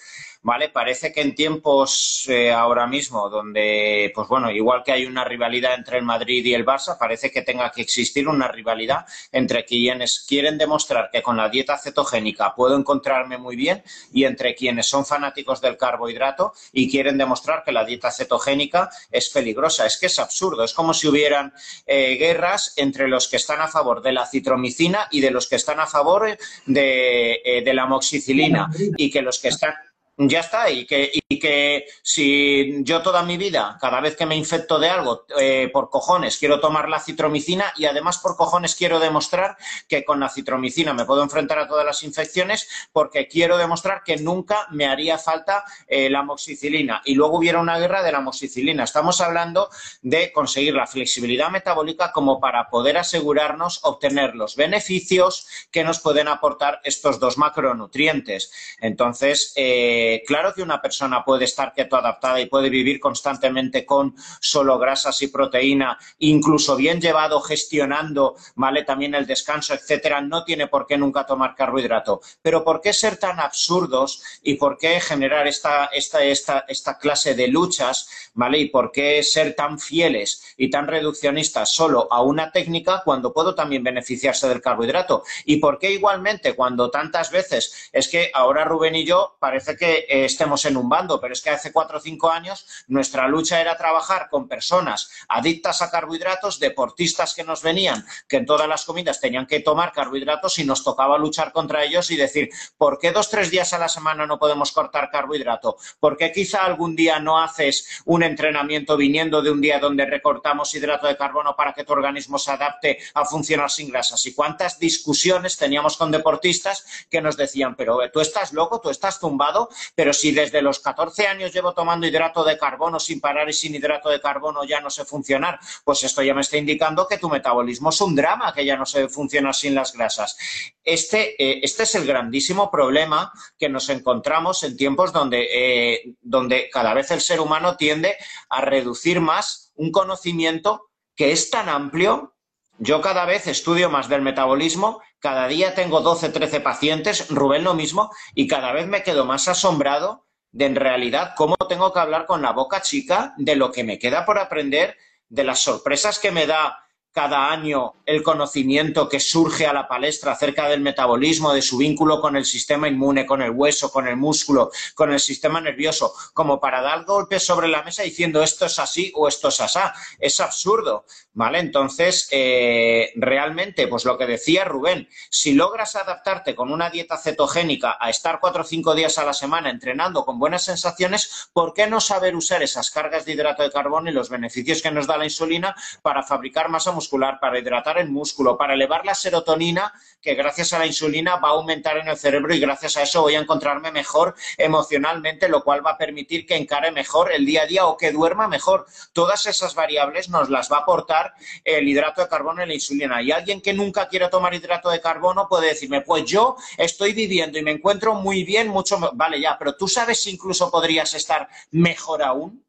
[0.48, 0.70] ¿vale?
[0.70, 5.74] Parece que en tiempos eh, ahora mismo donde, pues bueno, igual que hay una rivalidad
[5.74, 10.24] entre el Madrid y el Barça, parece que tenga que existir una rivalidad entre quienes
[10.26, 15.04] quieren demostrar que con la dieta cetogénica puedo encontrarme muy bien y entre quienes son
[15.04, 19.84] fanáticos del carbohidrato y quieren demostrar que la dieta cetogénica es peligrosa.
[19.84, 21.52] Es que es absurdo, es como si hubieran
[21.86, 25.56] eh, guerras entre los que están a favor de la citromicina y de los que
[25.56, 29.74] están a favor de, eh, de la moxicilina y que los que están
[30.20, 34.34] Ya está, y que, y que si yo toda mi vida, cada vez que me
[34.34, 38.98] infecto de algo, eh, por cojones quiero tomar la citromicina y además por cojones quiero
[38.98, 44.02] demostrar que con la citromicina me puedo enfrentar a todas las infecciones porque quiero demostrar
[44.02, 47.00] que nunca me haría falta eh, la amoxicilina.
[47.04, 48.82] Y luego hubiera una guerra de la amoxicilina.
[48.82, 49.70] Estamos hablando
[50.02, 56.26] de conseguir la flexibilidad metabólica como para poder asegurarnos obtener los beneficios que nos pueden
[56.26, 58.50] aportar estos dos macronutrientes.
[58.80, 64.14] Entonces, eh, claro que una persona puede estar keto adaptada y puede vivir constantemente con
[64.40, 68.84] solo grasas y proteína, incluso bien llevado gestionando, ¿vale?
[68.84, 72.20] También el descanso, etcétera, no tiene por qué nunca tomar carbohidrato.
[72.42, 77.34] Pero ¿por qué ser tan absurdos y por qué generar esta, esta, esta, esta clase
[77.34, 78.58] de luchas, ¿vale?
[78.58, 83.54] Y por qué ser tan fieles y tan reduccionistas solo a una técnica cuando puedo
[83.54, 85.24] también beneficiarse del carbohidrato?
[85.44, 89.97] ¿Y por qué igualmente cuando tantas veces es que ahora Rubén y yo parece que
[90.08, 93.60] eh, estemos en un bando, pero es que hace cuatro o cinco años nuestra lucha
[93.60, 98.84] era trabajar con personas adictas a carbohidratos, deportistas que nos venían, que en todas las
[98.84, 103.12] comidas tenían que tomar carbohidratos y nos tocaba luchar contra ellos y decir, ¿por qué
[103.12, 105.76] dos, tres días a la semana no podemos cortar carbohidrato?
[106.00, 110.74] ¿Por qué quizá algún día no haces un entrenamiento viniendo de un día donde recortamos
[110.74, 114.24] hidrato de carbono para que tu organismo se adapte a funcionar sin grasas?
[114.26, 119.20] ¿Y cuántas discusiones teníamos con deportistas que nos decían, pero tú estás loco, tú estás
[119.20, 123.52] tumbado, pero si desde los 14 años llevo tomando hidrato de carbono sin parar y
[123.52, 127.18] sin hidrato de carbono ya no sé funcionar, pues esto ya me está indicando que
[127.18, 130.36] tu metabolismo es un drama, que ya no se funciona sin las grasas.
[130.82, 136.70] Este, eh, este es el grandísimo problema que nos encontramos en tiempos donde, eh, donde
[136.70, 138.16] cada vez el ser humano tiende
[138.48, 142.34] a reducir más un conocimiento que es tan amplio
[142.78, 147.74] yo cada vez estudio más del metabolismo, cada día tengo 12, 13 pacientes, Rubén lo
[147.74, 152.26] mismo, y cada vez me quedo más asombrado de en realidad cómo tengo que hablar
[152.26, 154.96] con la boca chica de lo que me queda por aprender,
[155.28, 156.84] de las sorpresas que me da
[157.18, 162.20] cada año el conocimiento que surge a la palestra acerca del metabolismo, de su vínculo
[162.20, 166.60] con el sistema inmune, con el hueso, con el músculo, con el sistema nervioso, como
[166.60, 169.92] para dar golpes sobre la mesa diciendo esto es así o esto es asá.
[170.20, 171.58] Es absurdo, ¿vale?
[171.58, 177.98] Entonces, eh, realmente, pues lo que decía Rubén, si logras adaptarte con una dieta cetogénica
[177.98, 181.88] a estar cuatro o cinco días a la semana entrenando con buenas sensaciones, ¿por qué
[181.88, 185.18] no saber usar esas cargas de hidrato de carbono y los beneficios que nos da
[185.18, 187.07] la insulina para fabricar masa muscular?
[187.40, 191.52] Para hidratar el músculo, para elevar la serotonina, que gracias a la insulina va a
[191.52, 195.84] aumentar en el cerebro y gracias a eso voy a encontrarme mejor emocionalmente, lo cual
[195.84, 198.86] va a permitir que encare mejor el día a día o que duerma mejor.
[199.12, 203.22] Todas esas variables nos las va a aportar el hidrato de carbono y la insulina.
[203.22, 207.58] Y alguien que nunca quiere tomar hidrato de carbono puede decirme, pues yo estoy viviendo
[207.58, 211.48] y me encuentro muy bien, mucho, vale ya, pero tú sabes si incluso podrías estar
[211.70, 212.64] mejor aún.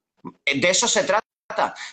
[0.45, 1.28] De eso se trata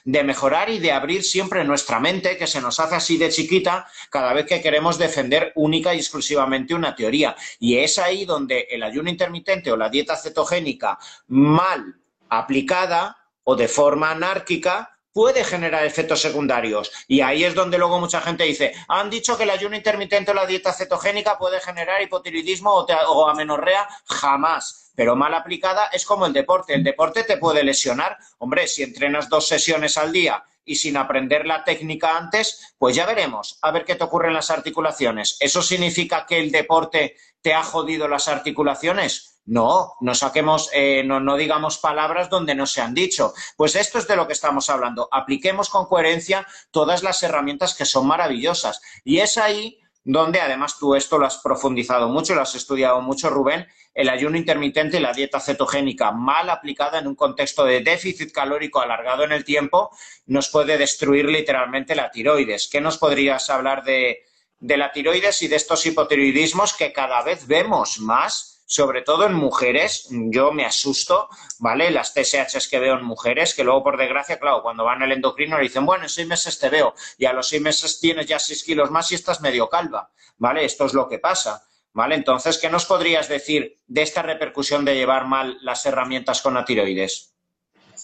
[0.05, 3.87] de mejorar y de abrir siempre nuestra mente, que se nos hace así de chiquita
[4.11, 7.35] cada vez que queremos defender única y exclusivamente una teoría.
[7.59, 11.97] Y es ahí donde el ayuno intermitente o la dieta cetogénica mal
[12.29, 16.93] aplicada o de forma anárquica puede generar efectos secundarios.
[17.09, 20.35] Y ahí es donde luego mucha gente dice, han dicho que el ayuno intermitente o
[20.35, 23.89] la dieta cetogénica puede generar hipotiroidismo o, o amenorrea.
[24.05, 26.75] Jamás pero mal aplicada es como el deporte.
[26.75, 28.19] El deporte te puede lesionar.
[28.39, 33.07] Hombre, si entrenas dos sesiones al día y sin aprender la técnica antes, pues ya
[33.07, 35.39] veremos, a ver qué te ocurre en las articulaciones.
[35.41, 39.36] ¿Eso significa que el deporte te ha jodido las articulaciones?
[39.47, 43.33] No, no saquemos, eh, no, no digamos palabras donde no se han dicho.
[43.57, 45.09] Pues esto es de lo que estamos hablando.
[45.13, 48.83] Apliquemos con coherencia todas las herramientas que son maravillosas.
[49.05, 53.29] Y es ahí donde además tú esto lo has profundizado mucho, lo has estudiado mucho,
[53.29, 58.31] Rubén, el ayuno intermitente y la dieta cetogénica mal aplicada en un contexto de déficit
[58.31, 59.91] calórico alargado en el tiempo
[60.27, 62.69] nos puede destruir literalmente la tiroides.
[62.71, 64.23] ¿Qué nos podrías hablar de,
[64.61, 68.56] de la tiroides y de estos hipotiroidismos que cada vez vemos más?
[68.67, 71.29] Sobre todo en mujeres, yo me asusto,
[71.61, 71.91] ¿vale?
[71.93, 75.57] Las TSHs que veo en mujeres, que luego, por desgracia, claro, cuando van al endocrino
[75.57, 78.41] le dicen, bueno, en seis meses te veo, y a los seis meses tienes ya
[78.41, 80.65] seis kilos más y estás medio calva, ¿vale?
[80.65, 81.63] Esto es lo que pasa.
[81.93, 82.15] ¿Vale?
[82.15, 86.63] Entonces, ¿qué nos podrías decir de esta repercusión de llevar mal las herramientas con la
[86.63, 87.35] tiroides?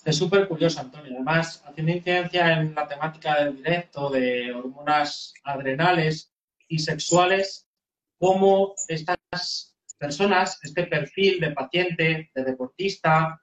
[0.06, 1.12] Es súper curioso, Antonio.
[1.14, 6.32] Además, haciendo incidencia en la temática del directo de hormonas adrenales
[6.68, 7.68] y sexuales,
[8.18, 9.71] cómo estas
[10.02, 13.40] personas, este perfil de paciente, de deportista,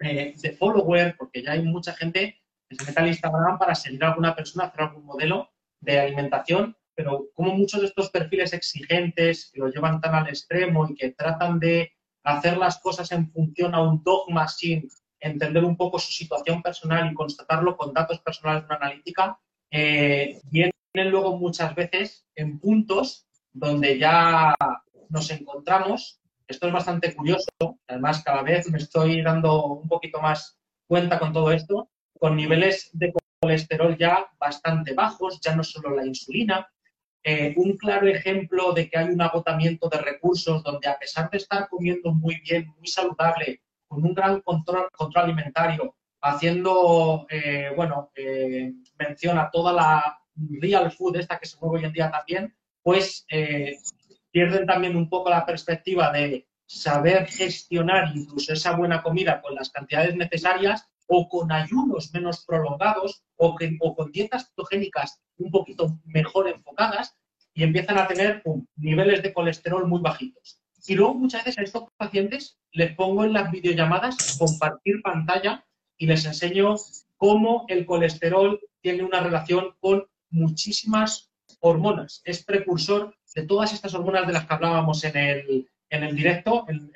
[0.00, 4.02] eh, de follower, porque ya hay mucha gente que se mete al Instagram para seguir
[4.02, 5.48] a alguna persona, hacer algún modelo
[5.80, 10.88] de alimentación, pero como muchos de estos perfiles exigentes que lo llevan tan al extremo
[10.88, 11.92] y que tratan de
[12.24, 14.88] hacer las cosas en función a un dogma sin
[15.20, 19.38] entender un poco su situación personal y constatarlo con datos personales de una analítica,
[19.70, 24.54] eh, vienen luego muchas veces en puntos donde ya
[25.12, 26.20] nos encontramos.
[26.48, 27.48] Esto es bastante curioso.
[27.86, 30.58] Además, cada vez me estoy dando un poquito más
[30.88, 36.06] cuenta con todo esto, con niveles de colesterol ya bastante bajos, ya no solo la
[36.06, 36.66] insulina.
[37.24, 41.38] Eh, un claro ejemplo de que hay un agotamiento de recursos donde a pesar de
[41.38, 48.10] estar comiendo muy bien, muy saludable, con un gran control, control alimentario, haciendo, eh, bueno,
[48.14, 52.54] eh, mención a toda la real food esta que se mueve hoy en día también,
[52.82, 53.76] pues eh,
[54.32, 59.70] pierden también un poco la perspectiva de saber gestionar incluso esa buena comida con las
[59.70, 63.56] cantidades necesarias o con ayunos menos prolongados o,
[63.94, 67.14] con dietas cetogénicas un poquito mejor enfocadas
[67.52, 68.42] y empiezan a tener
[68.76, 70.60] niveles de colesterol muy bajitos.
[70.86, 75.66] Y luego muchas veces a estos pacientes les pongo en las videollamadas compartir pantalla
[75.98, 76.76] y les enseño
[77.18, 81.30] cómo el colesterol tiene una relación con muchísimas
[81.60, 82.22] hormonas.
[82.24, 86.66] Es precursor de todas estas hormonas de las que hablábamos en el, en el directo,
[86.68, 86.92] en,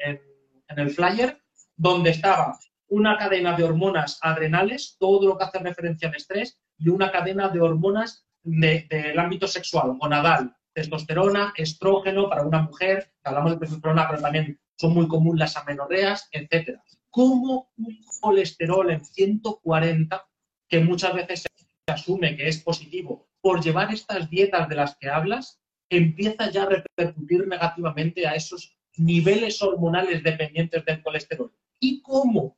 [0.69, 1.41] el flyer,
[1.77, 2.59] donde estaba
[2.89, 7.49] una cadena de hormonas adrenales, todo lo que hace referencia al estrés, y una cadena
[7.49, 14.23] de hormonas del ámbito sexual, gonadal, testosterona, estrógeno para una mujer, hablamos de testosterona, pero
[14.23, 16.83] también son muy comunes las amenorreas, etcétera.
[17.11, 20.27] Como un colesterol en 140,
[20.69, 25.09] que muchas veces se asume que es positivo, por llevar estas dietas de las que
[25.09, 25.61] hablas,
[25.91, 31.53] empieza ya a repercutir negativamente a esos niveles hormonales dependientes del colesterol.
[31.81, 32.57] Y cómo,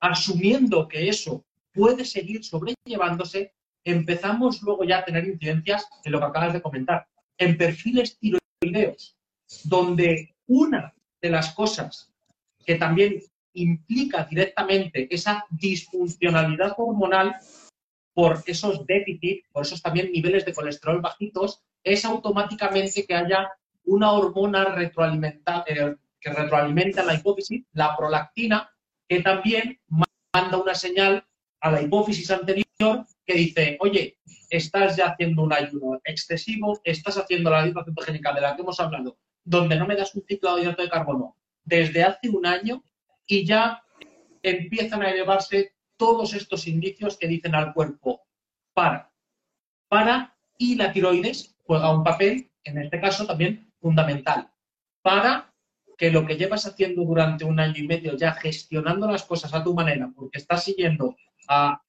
[0.00, 3.52] asumiendo que eso puede seguir sobrellevándose,
[3.84, 7.06] empezamos luego ya a tener incidencias en lo que acabas de comentar,
[7.38, 9.16] en perfiles tiroideos,
[9.64, 12.12] donde una de las cosas
[12.64, 13.20] que también
[13.54, 17.36] implica directamente esa disfuncionalidad hormonal
[18.14, 23.52] por esos déficits, por esos también niveles de colesterol bajitos, es automáticamente que haya
[23.84, 28.70] una hormona retroalimenta, eh, que retroalimenta la hipófisis, la prolactina,
[29.06, 31.24] que también manda una señal
[31.60, 34.18] a la hipófisis anterior que dice, oye,
[34.50, 38.80] estás ya haciendo un ayuno excesivo, estás haciendo la dieta cetogénica de la que hemos
[38.80, 42.84] hablado, donde no me das un ciclo de hidrato de carbono desde hace un año
[43.26, 43.82] y ya
[44.42, 48.22] empiezan a elevarse todos estos indicios que dicen al cuerpo,
[48.74, 49.12] para,
[49.88, 54.50] para, y la tiroides juega un papel, en este caso también fundamental,
[55.02, 55.52] para
[55.96, 59.62] que lo que llevas haciendo durante un año y medio ya gestionando las cosas a
[59.62, 61.16] tu manera, porque estás siguiendo
[61.48, 61.80] a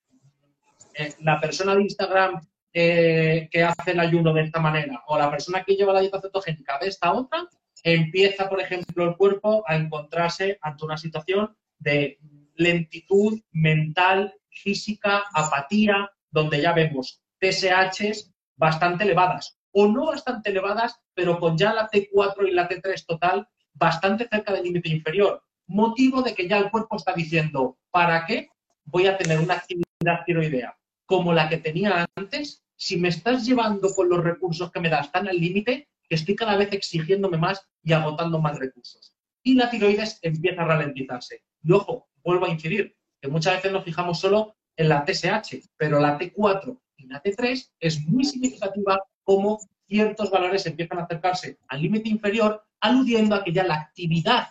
[0.93, 2.41] eh, la persona de Instagram
[2.73, 6.21] eh, que hace el ayuno de esta manera o la persona que lleva la dieta
[6.21, 7.47] cetogénica de esta otra,
[7.83, 12.19] empieza, por ejemplo, el cuerpo a encontrarse ante una situación de
[12.55, 21.37] lentitud mental, física, apatía, donde ya vemos TSHs bastante elevadas o no bastante elevadas, pero
[21.37, 25.43] con ya la T4 y la T3 total bastante cerca del límite inferior.
[25.67, 28.47] Motivo de que ya el cuerpo está diciendo, ¿para qué
[28.85, 33.93] voy a tener una actividad tiroidea como la que tenía antes si me estás llevando
[33.93, 37.67] con los recursos que me das tan al límite que estoy cada vez exigiéndome más
[37.83, 39.13] y agotando más recursos?
[39.43, 41.43] Y la tiroides empieza a ralentizarse.
[41.63, 45.99] Y ojo, vuelvo a incidir, que muchas veces nos fijamos solo en la TSH, pero
[45.99, 51.81] la T4 y la T3 es muy significativa como ciertos valores empiezan a acercarse al
[51.81, 54.47] límite inferior, aludiendo a que ya la actividad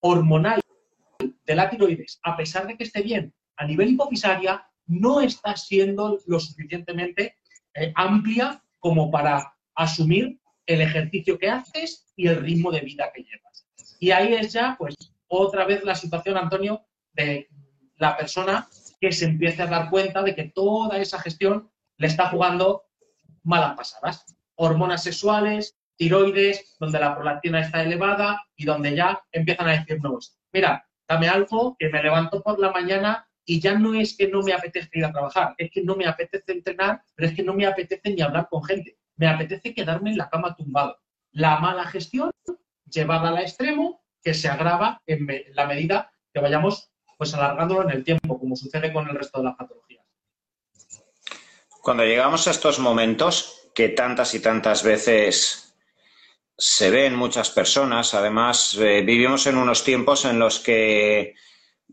[0.00, 0.60] hormonal
[1.18, 6.18] de la tiroides, a pesar de que esté bien a nivel hipofisaria, no está siendo
[6.26, 7.38] lo suficientemente
[7.74, 13.22] eh, amplia como para asumir el ejercicio que haces y el ritmo de vida que
[13.22, 13.66] llevas.
[13.98, 14.94] Y ahí es ya, pues,
[15.26, 17.48] otra vez la situación, Antonio, de
[17.96, 18.68] la persona
[19.00, 22.84] que se empiece a dar cuenta de que toda esa gestión le está jugando
[23.48, 24.24] malas pasadas
[24.58, 30.84] hormonas sexuales, tiroides, donde la prolactina está elevada y donde ya empiezan a decirnos, mira,
[31.08, 34.52] dame algo que me levanto por la mañana y ya no es que no me
[34.52, 37.66] apetece ir a trabajar, es que no me apetece entrenar, pero es que no me
[37.66, 40.98] apetece ni hablar con gente, me apetece quedarme en la cama tumbado.
[41.30, 42.30] La mala gestión
[42.90, 48.04] llevada al extremo que se agrava en, la medida que vayamos pues alargándolo en el
[48.04, 49.87] tiempo, como sucede con el resto de las patologías.
[51.82, 55.68] Cuando llegamos a estos momentos, que tantas y tantas veces
[56.58, 58.12] se ven muchas personas.
[58.14, 61.36] Además, eh, vivimos en unos tiempos en los que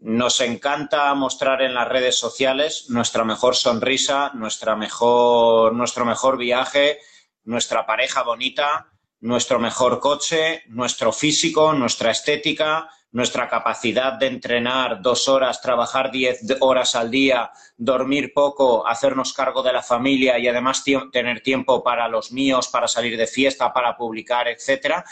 [0.02, 6.98] nos encanta mostrar en las redes sociales nuestra mejor sonrisa, nuestra mejor, nuestro mejor viaje,
[7.44, 8.88] nuestra pareja bonita,
[9.20, 16.42] nuestro mejor coche, nuestro físico, nuestra estética, nuestra capacidad de entrenar dos horas, trabajar diez
[16.60, 22.10] horas al día, dormir poco, hacernos cargo de la familia y además tener tiempo para
[22.10, 25.06] los míos, para salir de fiesta, para publicar, etcétera.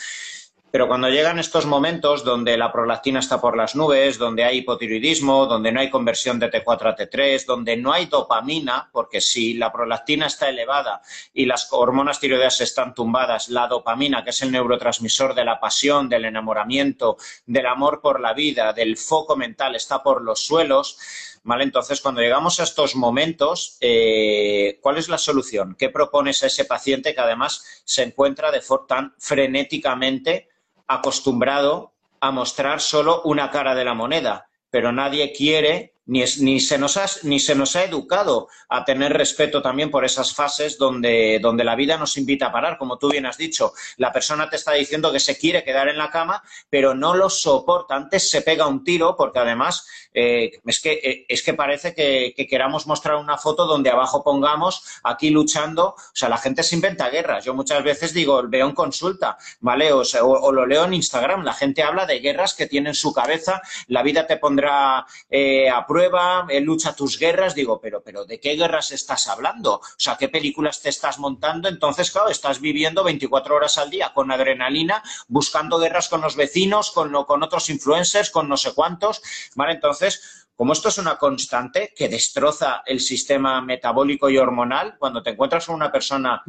[0.73, 5.45] Pero cuando llegan estos momentos donde la prolactina está por las nubes, donde hay hipotiroidismo,
[5.45, 9.71] donde no hay conversión de T4 a T3, donde no hay dopamina, porque si la
[9.71, 15.35] prolactina está elevada y las hormonas tiroideas están tumbadas, la dopamina, que es el neurotransmisor
[15.35, 20.23] de la pasión, del enamoramiento, del amor por la vida, del foco mental, está por
[20.23, 20.97] los suelos,
[21.45, 21.65] ¿Vale?
[21.65, 25.75] Entonces, cuando llegamos a estos momentos, eh, ¿cuál es la solución?
[25.77, 30.47] ¿Qué propones a ese paciente que además se encuentra de tan frenéticamente
[30.95, 36.77] acostumbrado a mostrar solo una cara de la moneda, pero nadie quiere ni, ni, se
[36.77, 41.39] nos ha, ni se nos ha educado a tener respeto también por esas fases donde,
[41.41, 43.73] donde la vida nos invita a parar, como tú bien has dicho.
[43.97, 47.29] La persona te está diciendo que se quiere quedar en la cama, pero no lo
[47.29, 47.95] soporta.
[47.95, 52.33] Antes se pega un tiro porque además eh, es, que, eh, es que parece que,
[52.49, 55.89] queramos mostrar una foto donde abajo pongamos aquí luchando.
[55.89, 57.45] O sea, la gente se inventa guerras.
[57.45, 59.91] Yo muchas veces digo, veo en consulta, ¿vale?
[59.93, 61.43] O, o, lo leo en Instagram.
[61.43, 63.61] La gente habla de guerras que tiene en su cabeza.
[63.87, 67.53] La vida te pondrá eh, prueba, lucha tus guerras.
[67.53, 69.75] Digo, pero, pero ¿de qué guerras estás hablando?
[69.75, 71.69] O sea, ¿qué películas te estás montando?
[71.69, 76.89] Entonces, claro, estás viviendo 24 horas al día con adrenalina, buscando guerras con los vecinos,
[76.89, 79.21] con, con otros influencers, con no sé cuántos,
[79.53, 79.73] ¿vale?
[79.73, 85.29] Entonces, como esto es una constante que destroza el sistema metabólico y hormonal, cuando te
[85.31, 86.41] encuentras con una persona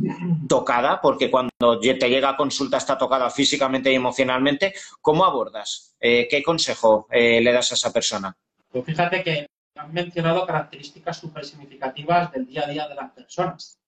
[0.49, 5.95] tocada, porque cuando te llega a consulta está tocada físicamente y emocionalmente, ¿cómo abordas?
[6.01, 8.35] Eh, ¿Qué consejo eh, le das a esa persona?
[8.75, 9.47] Pues fíjate que
[9.77, 13.79] han mencionado características súper significativas del día a día de las personas.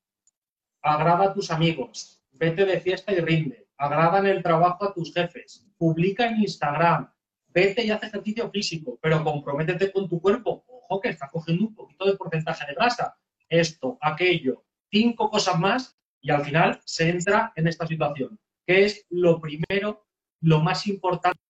[0.81, 5.13] Agrada a tus amigos, vete de fiesta y rinde, agrada en el trabajo a tus
[5.13, 7.13] jefes, publica en Instagram,
[7.49, 10.65] vete y haz ejercicio físico, pero comprométete con tu cuerpo.
[10.69, 13.19] Ojo que está cogiendo un poquito de porcentaje de grasa.
[13.49, 14.63] Esto, aquello,
[14.93, 20.07] cinco cosas más y al final se entra en esta situación, que es lo primero,
[20.43, 21.41] lo más importante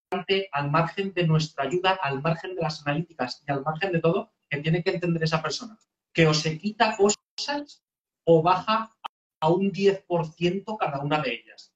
[0.52, 4.32] al margen de nuestra ayuda, al margen de las analíticas y al margen de todo,
[4.48, 5.76] que tiene que entender esa persona.
[6.12, 7.82] Que o se quita cosas
[8.24, 8.90] o baja
[9.40, 11.72] a un 10% cada una de ellas.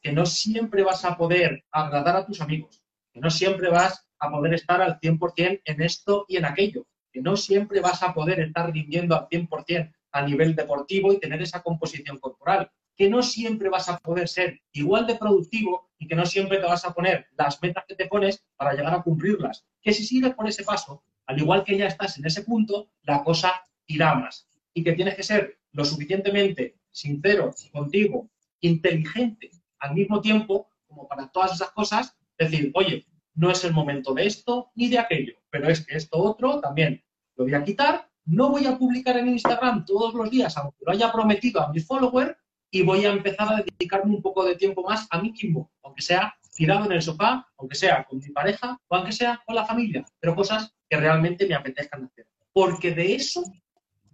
[0.00, 2.82] Que no siempre vas a poder agradar a tus amigos,
[3.12, 7.20] que no siempre vas a poder estar al 100% en esto y en aquello, que
[7.20, 11.62] no siempre vas a poder estar rindiendo al 100% a nivel deportivo y tener esa
[11.62, 16.24] composición corporal, que no siempre vas a poder ser igual de productivo y que no
[16.26, 19.66] siempre te vas a poner las metas que te pones para llegar a cumplirlas.
[19.82, 23.22] Que si sigues por ese paso, al igual que ya estás en ese punto, la
[23.22, 23.52] cosa
[23.86, 24.48] irá más.
[24.72, 28.30] Y que tienes que ser lo suficientemente sincero contigo,
[28.60, 34.14] inteligente al mismo tiempo, como para todas esas cosas, decir, oye, no es el momento
[34.14, 37.04] de esto ni de aquello, pero es que esto otro también
[37.36, 40.92] lo voy a quitar, no voy a publicar en Instagram todos los días, aunque lo
[40.92, 42.34] haya prometido a mis followers,
[42.70, 46.02] y voy a empezar a dedicarme un poco de tiempo más a mí mismo, aunque
[46.02, 49.64] sea tirado en el sofá, aunque sea con mi pareja o aunque sea con la
[49.64, 52.26] familia, pero cosas que realmente me apetezcan hacer.
[52.52, 53.44] Porque de eso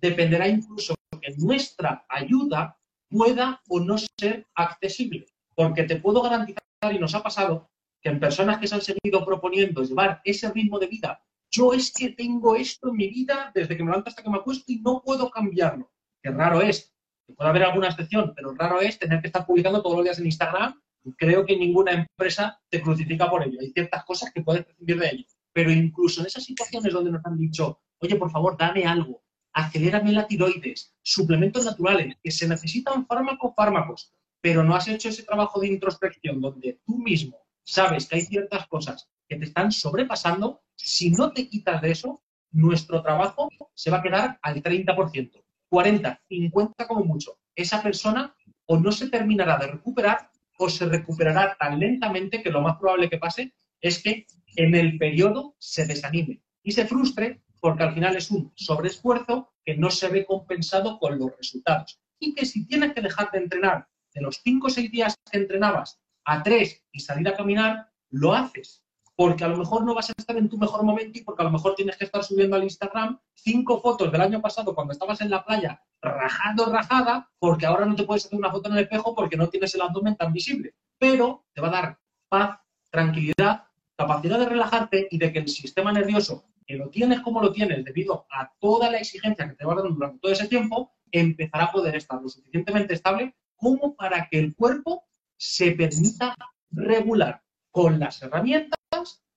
[0.00, 2.76] dependerá incluso que nuestra ayuda
[3.08, 5.26] pueda o no ser accesible.
[5.54, 9.24] Porque te puedo garantizar, y nos ha pasado, que en personas que se han seguido
[9.24, 13.76] proponiendo llevar ese ritmo de vida, yo es que tengo esto en mi vida desde
[13.76, 15.92] que me levanto hasta que me acuesto y no puedo cambiarlo.
[16.20, 16.92] Qué raro es.
[17.36, 20.26] Puede haber alguna excepción, pero raro es tener que estar publicando todos los días en
[20.26, 20.80] Instagram.
[21.16, 23.58] Creo que ninguna empresa te crucifica por ello.
[23.60, 25.24] Hay ciertas cosas que puedes recibir de ello.
[25.52, 30.12] Pero incluso en esas situaciones donde nos han dicho, oye, por favor, dame algo, acelérame
[30.12, 35.60] la tiroides, suplementos naturales, que se necesitan fármacos, fármacos, pero no has hecho ese trabajo
[35.60, 41.10] de introspección donde tú mismo sabes que hay ciertas cosas que te están sobrepasando, si
[41.10, 45.42] no te quitas de eso, nuestro trabajo se va a quedar al 30%,
[45.72, 47.38] 40, 50 como mucho.
[47.56, 52.60] Esa persona o no se terminará de recuperar o se recuperará tan lentamente que lo
[52.60, 57.84] más probable que pase es que en el periodo se desanime y se frustre porque
[57.84, 61.98] al final es un sobreesfuerzo que no se ve compensado con los resultados.
[62.18, 65.38] Y que si tienes que dejar de entrenar de los 5 o 6 días que
[65.38, 68.84] entrenabas a tres y salir a caminar, lo haces.
[69.14, 71.44] Porque a lo mejor no vas a estar en tu mejor momento y porque a
[71.44, 75.20] lo mejor tienes que estar subiendo al Instagram cinco fotos del año pasado cuando estabas
[75.20, 78.84] en la playa rajando rajada, porque ahora no te puedes hacer una foto en el
[78.84, 80.74] espejo porque no tienes el abdomen tan visible.
[80.98, 81.98] Pero te va a dar
[82.28, 82.58] paz,
[82.90, 83.64] tranquilidad,
[83.96, 87.84] capacidad de relajarte y de que el sistema nervioso, que lo tienes como lo tienes
[87.84, 91.72] debido a toda la exigencia que te va dando durante todo ese tiempo, empezará a
[91.72, 95.04] poder estar lo suficientemente estable como para que el cuerpo
[95.36, 96.34] se permita
[96.70, 98.81] regular con las herramientas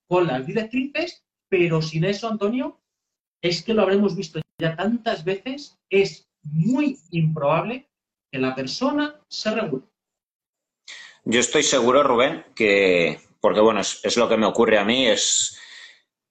[0.07, 2.79] con las directrices, pero sin eso, Antonio,
[3.41, 7.89] es que lo habremos visto ya tantas veces, es muy improbable
[8.31, 9.83] que la persona se regule.
[11.23, 15.59] Yo estoy seguro, Rubén, que, porque bueno, es, lo que me ocurre a mí, es,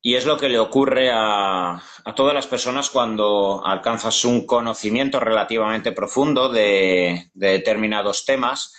[0.00, 5.18] y es lo que le ocurre a, a, todas las personas cuando alcanzas un conocimiento
[5.18, 8.74] relativamente profundo de, de determinados temas,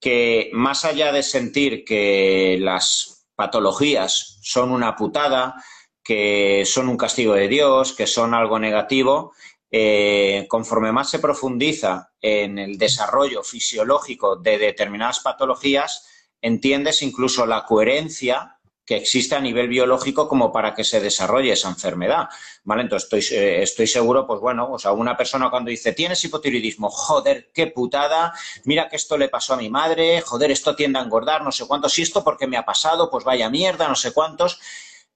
[0.00, 5.54] que más allá de sentir que las patologías son una putada,
[6.02, 9.32] que son un castigo de Dios, que son algo negativo,
[9.70, 16.06] eh, conforme más se profundiza en el desarrollo fisiológico de determinadas patologías,
[16.40, 18.55] entiendes incluso la coherencia
[18.86, 22.28] que existe a nivel biológico como para que se desarrolle esa enfermedad,
[22.62, 22.82] ¿vale?
[22.82, 26.88] Entonces estoy, eh, estoy seguro, pues bueno, o sea, una persona cuando dice, tienes hipotiroidismo,
[26.88, 28.32] joder, qué putada,
[28.64, 31.66] mira que esto le pasó a mi madre, joder, esto tiende a engordar, no sé
[31.66, 34.60] cuántos, y esto porque me ha pasado, pues vaya mierda, no sé cuántos,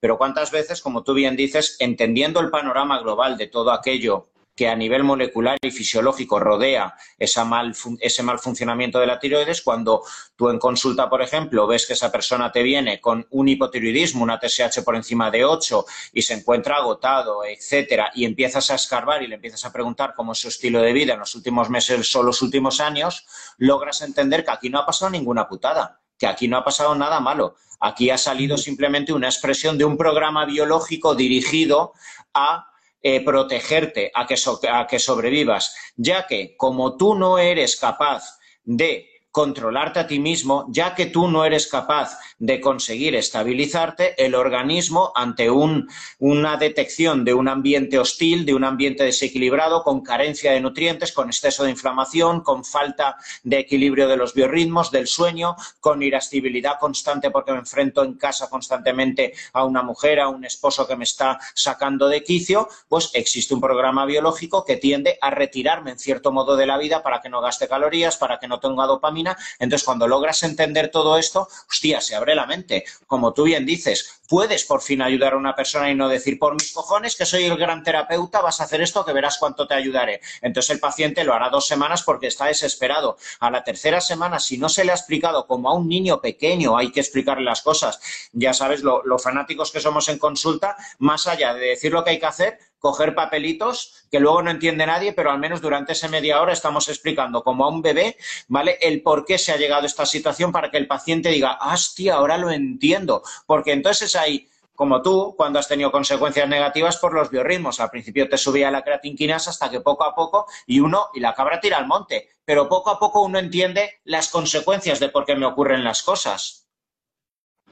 [0.01, 4.27] pero cuántas veces, como tú bien dices, entendiendo el panorama global de todo aquello
[4.61, 10.03] que a nivel molecular y fisiológico rodea ese mal funcionamiento de la tiroides, cuando
[10.37, 14.39] tú en consulta, por ejemplo, ves que esa persona te viene con un hipotiroidismo, una
[14.39, 19.29] TSH por encima de 8 y se encuentra agotado, etcétera, y empiezas a escarbar y
[19.29, 22.23] le empiezas a preguntar cómo es su estilo de vida en los últimos meses o
[22.23, 23.25] los últimos años,
[23.57, 27.19] logras entender que aquí no ha pasado ninguna putada, que aquí no ha pasado nada
[27.19, 27.55] malo.
[27.81, 31.95] Aquí ha salido simplemente una expresión de un programa biológico dirigido
[32.35, 32.70] a
[33.03, 34.37] eh, protegerte, a que,
[34.71, 40.67] a que sobrevivas, ya que como tú no eres capaz de controlarte a ti mismo,
[40.71, 47.35] ya que tú no eres capaz de conseguir estabilizarte, el organismo ante una detección de
[47.35, 52.41] un ambiente hostil, de un ambiente desequilibrado, con carencia de nutrientes, con exceso de inflamación,
[52.41, 58.03] con falta de equilibrio de los biorritmos, del sueño, con irascibilidad constante porque me enfrento
[58.03, 62.69] en casa constantemente a una mujer, a un esposo que me está sacando de quicio,
[62.89, 67.03] pues existe un programa biológico que tiende a retirarme en cierto modo de la vida
[67.03, 69.20] para que no gaste calorías, para que no tenga dopamina
[69.59, 72.85] entonces, cuando logras entender todo esto, hostia, se abre la mente.
[73.07, 76.55] Como tú bien dices, puedes por fin ayudar a una persona y no decir, por
[76.55, 79.75] mis cojones, que soy el gran terapeuta, vas a hacer esto que verás cuánto te
[79.75, 80.21] ayudaré.
[80.41, 83.17] Entonces, el paciente lo hará dos semanas porque está desesperado.
[83.41, 86.77] A la tercera semana, si no se le ha explicado como a un niño pequeño
[86.77, 88.01] hay que explicarle las cosas,
[88.33, 92.11] ya sabes lo, lo fanáticos que somos en consulta, más allá de decir lo que
[92.11, 96.09] hay que hacer, coger papelitos que luego no entiende nadie, pero al menos durante esa
[96.09, 98.17] media hora estamos explicando como a un bebé,
[98.49, 98.79] ¿vale?
[98.81, 102.15] El por qué se ha llegado a esta situación para que el paciente diga, hostia,
[102.15, 103.23] ahora lo entiendo.
[103.47, 104.49] Porque entonces hay
[104.81, 107.81] como tú, cuando has tenido consecuencias negativas por los biorritmos.
[107.81, 111.35] Al principio te subía la creatinquinasa hasta que poco a poco, y uno, y la
[111.35, 115.37] cabra tira al monte, pero poco a poco uno entiende las consecuencias de por qué
[115.37, 116.70] me ocurren las cosas.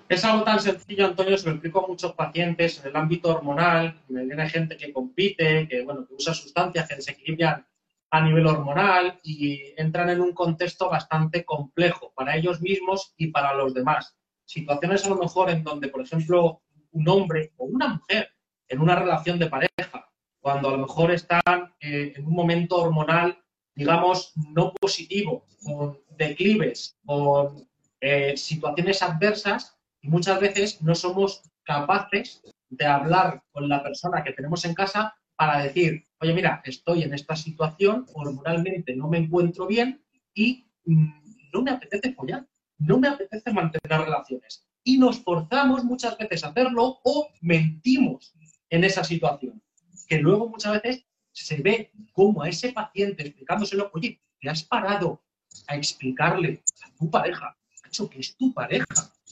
[0.09, 4.01] Es algo tan sencillo, Antonio, se lo explico a muchos pacientes en el ámbito hormonal.
[4.09, 7.67] Me viene gente que compite, que, bueno, que usa sustancias que desequilibran
[8.11, 13.53] a nivel hormonal y entran en un contexto bastante complejo para ellos mismos y para
[13.53, 14.17] los demás.
[14.47, 18.31] Situaciones a lo mejor en donde, por ejemplo, un hombre o una mujer
[18.67, 23.39] en una relación de pareja, cuando a lo mejor están eh, en un momento hormonal,
[23.75, 27.69] digamos, no positivo, con declives, con
[28.01, 29.78] eh, situaciones adversas,
[30.09, 35.63] muchas veces no somos capaces de hablar con la persona que tenemos en casa para
[35.63, 40.03] decir, oye, mira, estoy en esta situación, hormonalmente no me encuentro bien
[40.35, 42.47] y mm, no me apetece follar,
[42.79, 44.67] no me apetece mantener relaciones.
[44.83, 48.35] Y nos forzamos muchas veces a hacerlo o mentimos
[48.71, 49.63] en esa situación.
[50.09, 55.23] Que luego muchas veces se ve como a ese paciente explicándoselo, oye, te has parado
[55.67, 57.57] a explicarle a tu pareja,
[57.87, 58.87] hecho que es tu pareja,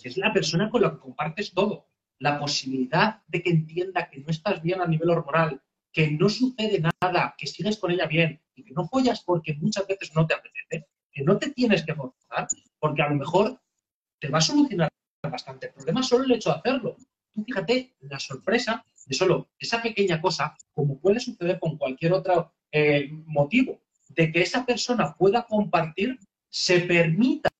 [0.08, 1.88] es la persona con la que compartes todo.
[2.18, 6.80] La posibilidad de que entienda que no estás bien a nivel hormonal, que no sucede
[6.80, 10.34] nada, que sigues con ella bien y que no follas porque muchas veces no te
[10.34, 12.46] apetece, que no te tienes que forzar,
[12.78, 13.60] porque a lo mejor
[14.18, 14.88] te va a solucionar
[15.22, 16.96] bastante el problema solo el hecho de hacerlo.
[17.32, 22.52] Tú fíjate la sorpresa de solo esa pequeña cosa, como puede suceder con cualquier otro
[22.72, 27.50] eh, motivo, de que esa persona pueda compartir, se permita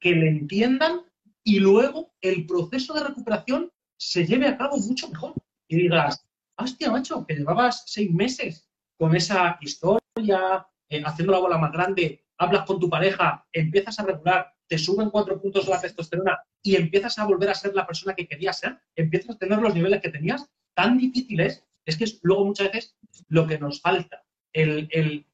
[0.00, 1.02] que le entiendan
[1.46, 5.32] y luego el proceso de recuperación se lleve a cabo mucho mejor.
[5.68, 6.26] Y digas,
[6.56, 8.68] hostia, macho, que llevabas seis meses
[8.98, 14.02] con esa historia, eh, haciendo la bola más grande, hablas con tu pareja, empiezas a
[14.02, 18.16] regular, te suben cuatro puntos la testosterona y empiezas a volver a ser la persona
[18.16, 22.18] que querías ser, empiezas a tener los niveles que tenías, tan difíciles, es que es
[22.22, 22.96] luego muchas veces
[23.28, 24.24] lo que nos falta.
[24.52, 25.24] El, el,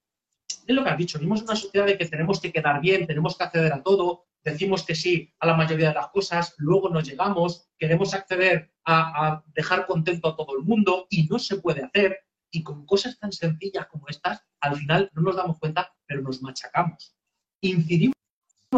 [0.66, 3.06] es lo que has dicho, vivimos en una sociedad de que tenemos que quedar bien,
[3.06, 6.88] tenemos que acceder a todo, decimos que sí a la mayoría de las cosas, luego
[6.88, 11.84] nos llegamos, queremos acceder a, dejar contento a todo el mundo y no se puede
[11.84, 12.18] hacer.
[12.50, 16.42] Y con cosas tan sencillas como estas, al final no nos damos cuenta, pero nos
[16.42, 17.16] machacamos.
[17.62, 18.14] Incidimos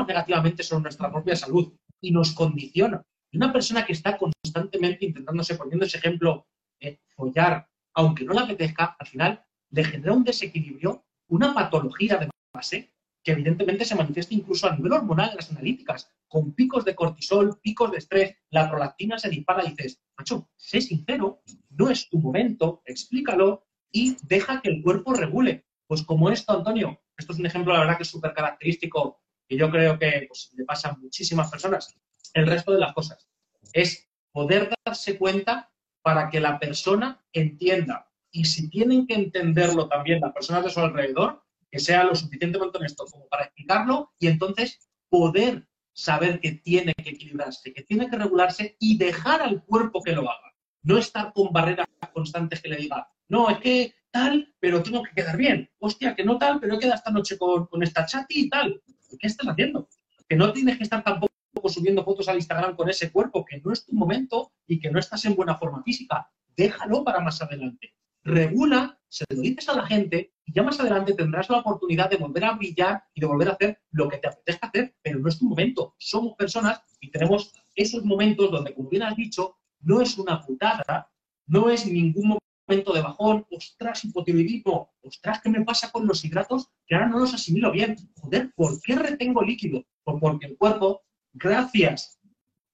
[0.06, 3.02] negativamente sobre nuestra propia salud y nos condiciona.
[3.32, 6.46] Una persona que está constantemente intentándose, poniendo ese ejemplo,
[6.80, 12.30] eh, follar, aunque no le apetezca, al final le genera un desequilibrio, una patología de
[12.52, 12.93] base,
[13.24, 17.58] que evidentemente se manifiesta incluso a nivel hormonal en las analíticas, con picos de cortisol,
[17.62, 22.18] picos de estrés, la prolactina se dispara y dices, macho, sé sincero, no es tu
[22.18, 25.66] momento, explícalo y deja que el cuerpo regule.
[25.86, 29.56] Pues como esto, Antonio, esto es un ejemplo, la verdad, que es súper característico y
[29.56, 31.96] yo creo que pues, le pasa a muchísimas personas.
[32.34, 33.28] El resto de las cosas
[33.72, 35.70] es poder darse cuenta
[36.02, 38.10] para que la persona entienda.
[38.30, 41.43] Y si tienen que entenderlo también las personas de su alrededor,
[41.74, 47.10] que sea lo suficientemente honesto como para explicarlo y entonces poder saber que tiene que
[47.10, 50.54] equilibrarse, que tiene que regularse y dejar al cuerpo que lo haga.
[50.84, 55.10] No estar con barreras constantes que le diga, no, es que tal, pero tengo que
[55.16, 55.68] quedar bien.
[55.80, 58.80] Hostia, que no tal, pero he quedado esta noche con, con esta chati y tal.
[59.18, 59.88] ¿Qué estás haciendo?
[60.28, 61.32] Que no tienes que estar tampoco
[61.68, 65.00] subiendo fotos al Instagram con ese cuerpo, que no es tu momento y que no
[65.00, 66.30] estás en buena forma física.
[66.56, 67.96] Déjalo para más adelante.
[68.22, 72.16] Regula, se lo dices a la gente y ya más adelante tendrás la oportunidad de
[72.16, 75.28] volver a brillar y de volver a hacer lo que te apetezca hacer, pero no
[75.28, 75.94] es tu momento.
[75.98, 81.08] Somos personas y tenemos esos momentos donde, como bien has dicho, no es una putada,
[81.46, 86.72] no es ningún momento de bajón, ostras, hipotiroidismo, ostras, ¿qué me pasa con los hidratos?
[86.84, 87.94] Que ahora no los asimilo bien.
[88.16, 89.84] Joder, ¿por qué retengo líquido?
[90.02, 91.02] Pues porque el cuerpo,
[91.32, 92.18] gracias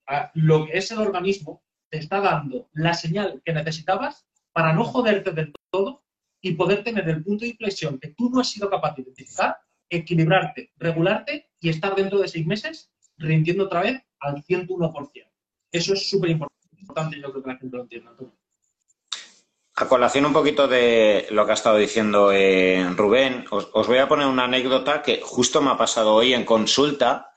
[0.07, 1.61] a lo que es el organismo,
[1.91, 6.00] te está dando la señal que necesitabas para no joderte del todo
[6.41, 9.57] y poder tener el punto de inflexión que tú no has sido capaz de identificar,
[9.89, 15.31] equilibrarte, regularte y estar dentro de seis meses rindiendo otra vez al 101%.
[15.71, 18.11] Eso es súper importante, yo creo que la gente lo entienda.
[19.75, 24.07] A colación un poquito de lo que ha estado diciendo eh, Rubén, os, voy a
[24.07, 27.31] poner una anécdota que justo me ha pasado hoy en consulta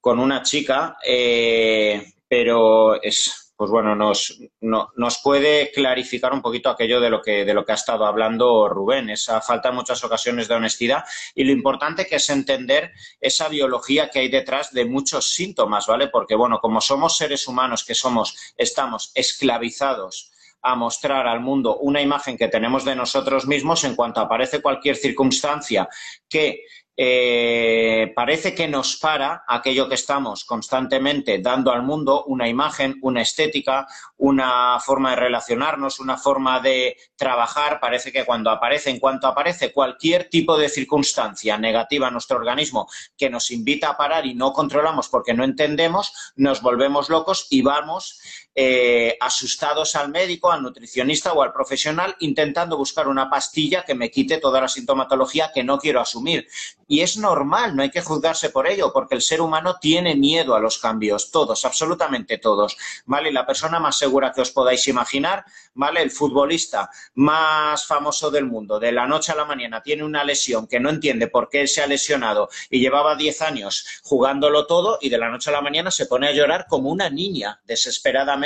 [0.00, 7.00] con una chica, eh, pero es, pues bueno, nos, nos puede clarificar un poquito aquello
[7.00, 10.48] de lo, que, de lo que ha estado hablando Rubén, esa falta en muchas ocasiones
[10.48, 11.04] de honestidad
[11.36, 12.90] y lo importante que es entender
[13.20, 16.08] esa biología que hay detrás de muchos síntomas, ¿vale?
[16.08, 22.02] Porque, bueno, como somos seres humanos que somos, estamos esclavizados a mostrar al mundo una
[22.02, 25.88] imagen que tenemos de nosotros mismos en cuanto aparece cualquier circunstancia
[26.28, 26.64] que
[26.94, 33.22] eh, parece que nos para aquello que estamos constantemente dando al mundo, una imagen, una
[33.22, 33.86] estética,
[34.18, 37.80] una forma de relacionarnos, una forma de trabajar.
[37.80, 42.88] Parece que cuando aparece, en cuanto aparece cualquier tipo de circunstancia negativa en nuestro organismo
[43.16, 47.62] que nos invita a parar y no controlamos porque no entendemos, nos volvemos locos y
[47.62, 48.20] vamos
[48.54, 54.10] eh, asustados al médico, al nutricionista o al profesional intentando buscar una pastilla que me
[54.10, 56.46] quite toda la sintomatología que no quiero asumir.
[56.86, 60.54] Y es normal, no hay que juzgarse por ello, porque el ser humano tiene miedo
[60.54, 62.76] a los cambios, todos, absolutamente todos.
[63.06, 63.32] ¿Vale?
[63.32, 66.02] La persona más segura que os podáis imaginar, ¿vale?
[66.02, 70.66] El futbolista más famoso del mundo, de la noche a la mañana tiene una lesión
[70.66, 75.08] que no entiende por qué se ha lesionado y llevaba 10 años jugándolo todo y
[75.08, 78.41] de la noche a la mañana se pone a llorar como una niña, desesperadamente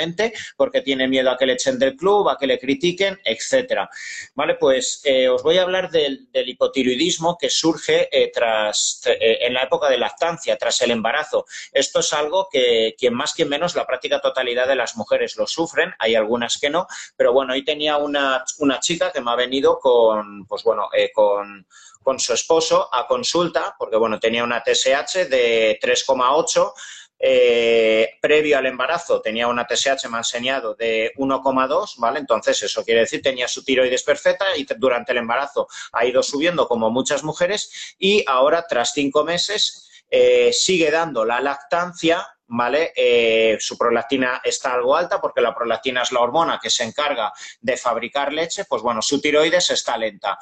[0.55, 3.89] porque tiene miedo a que le echen del club, a que le critiquen, etcétera.
[4.35, 9.53] Vale, pues eh, os voy a hablar del, hipotiroidismo que surge eh, tras, eh, en
[9.53, 11.45] la época de lactancia, tras el embarazo.
[11.71, 15.47] Esto es algo que quien más, quien menos, la práctica totalidad de las mujeres lo
[15.47, 19.35] sufren, hay algunas que no, pero bueno, hoy tenía una, una chica que me ha
[19.35, 21.65] venido con, pues bueno, con
[22.07, 26.71] con su esposo a consulta, porque bueno, tenía una TSH de 3,8
[27.19, 32.19] eh, previo al embarazo tenía una TSH, me enseñado, de 1,2, ¿vale?
[32.19, 36.67] Entonces, eso quiere decir tenía su tiroides perfecta y durante el embarazo ha ido subiendo
[36.67, 42.93] como muchas mujeres y ahora, tras cinco meses, eh, sigue dando la lactancia, ¿vale?
[42.95, 47.33] Eh, su prolactina está algo alta porque la prolactina es la hormona que se encarga
[47.59, 50.37] de fabricar leche, pues bueno, su tiroides está lenta.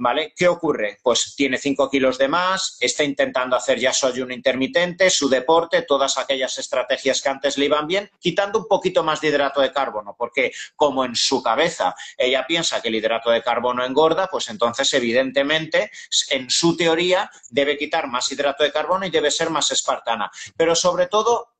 [0.00, 0.32] ¿Vale?
[0.36, 0.98] ¿Qué ocurre?
[1.02, 5.82] Pues tiene 5 kilos de más, está intentando hacer ya su ayuno intermitente, su deporte,
[5.82, 9.72] todas aquellas estrategias que antes le iban bien, quitando un poquito más de hidrato de
[9.72, 14.48] carbono, porque como en su cabeza ella piensa que el hidrato de carbono engorda, pues
[14.50, 15.90] entonces evidentemente
[16.30, 20.30] en su teoría debe quitar más hidrato de carbono y debe ser más espartana.
[20.56, 21.56] Pero sobre todo,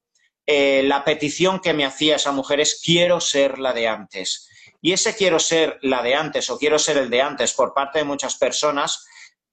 [0.47, 4.49] eh, la petición que me hacía esa mujer es quiero ser la de antes
[4.81, 7.99] y ese quiero ser la de antes o quiero ser el de antes por parte
[7.99, 9.05] de muchas personas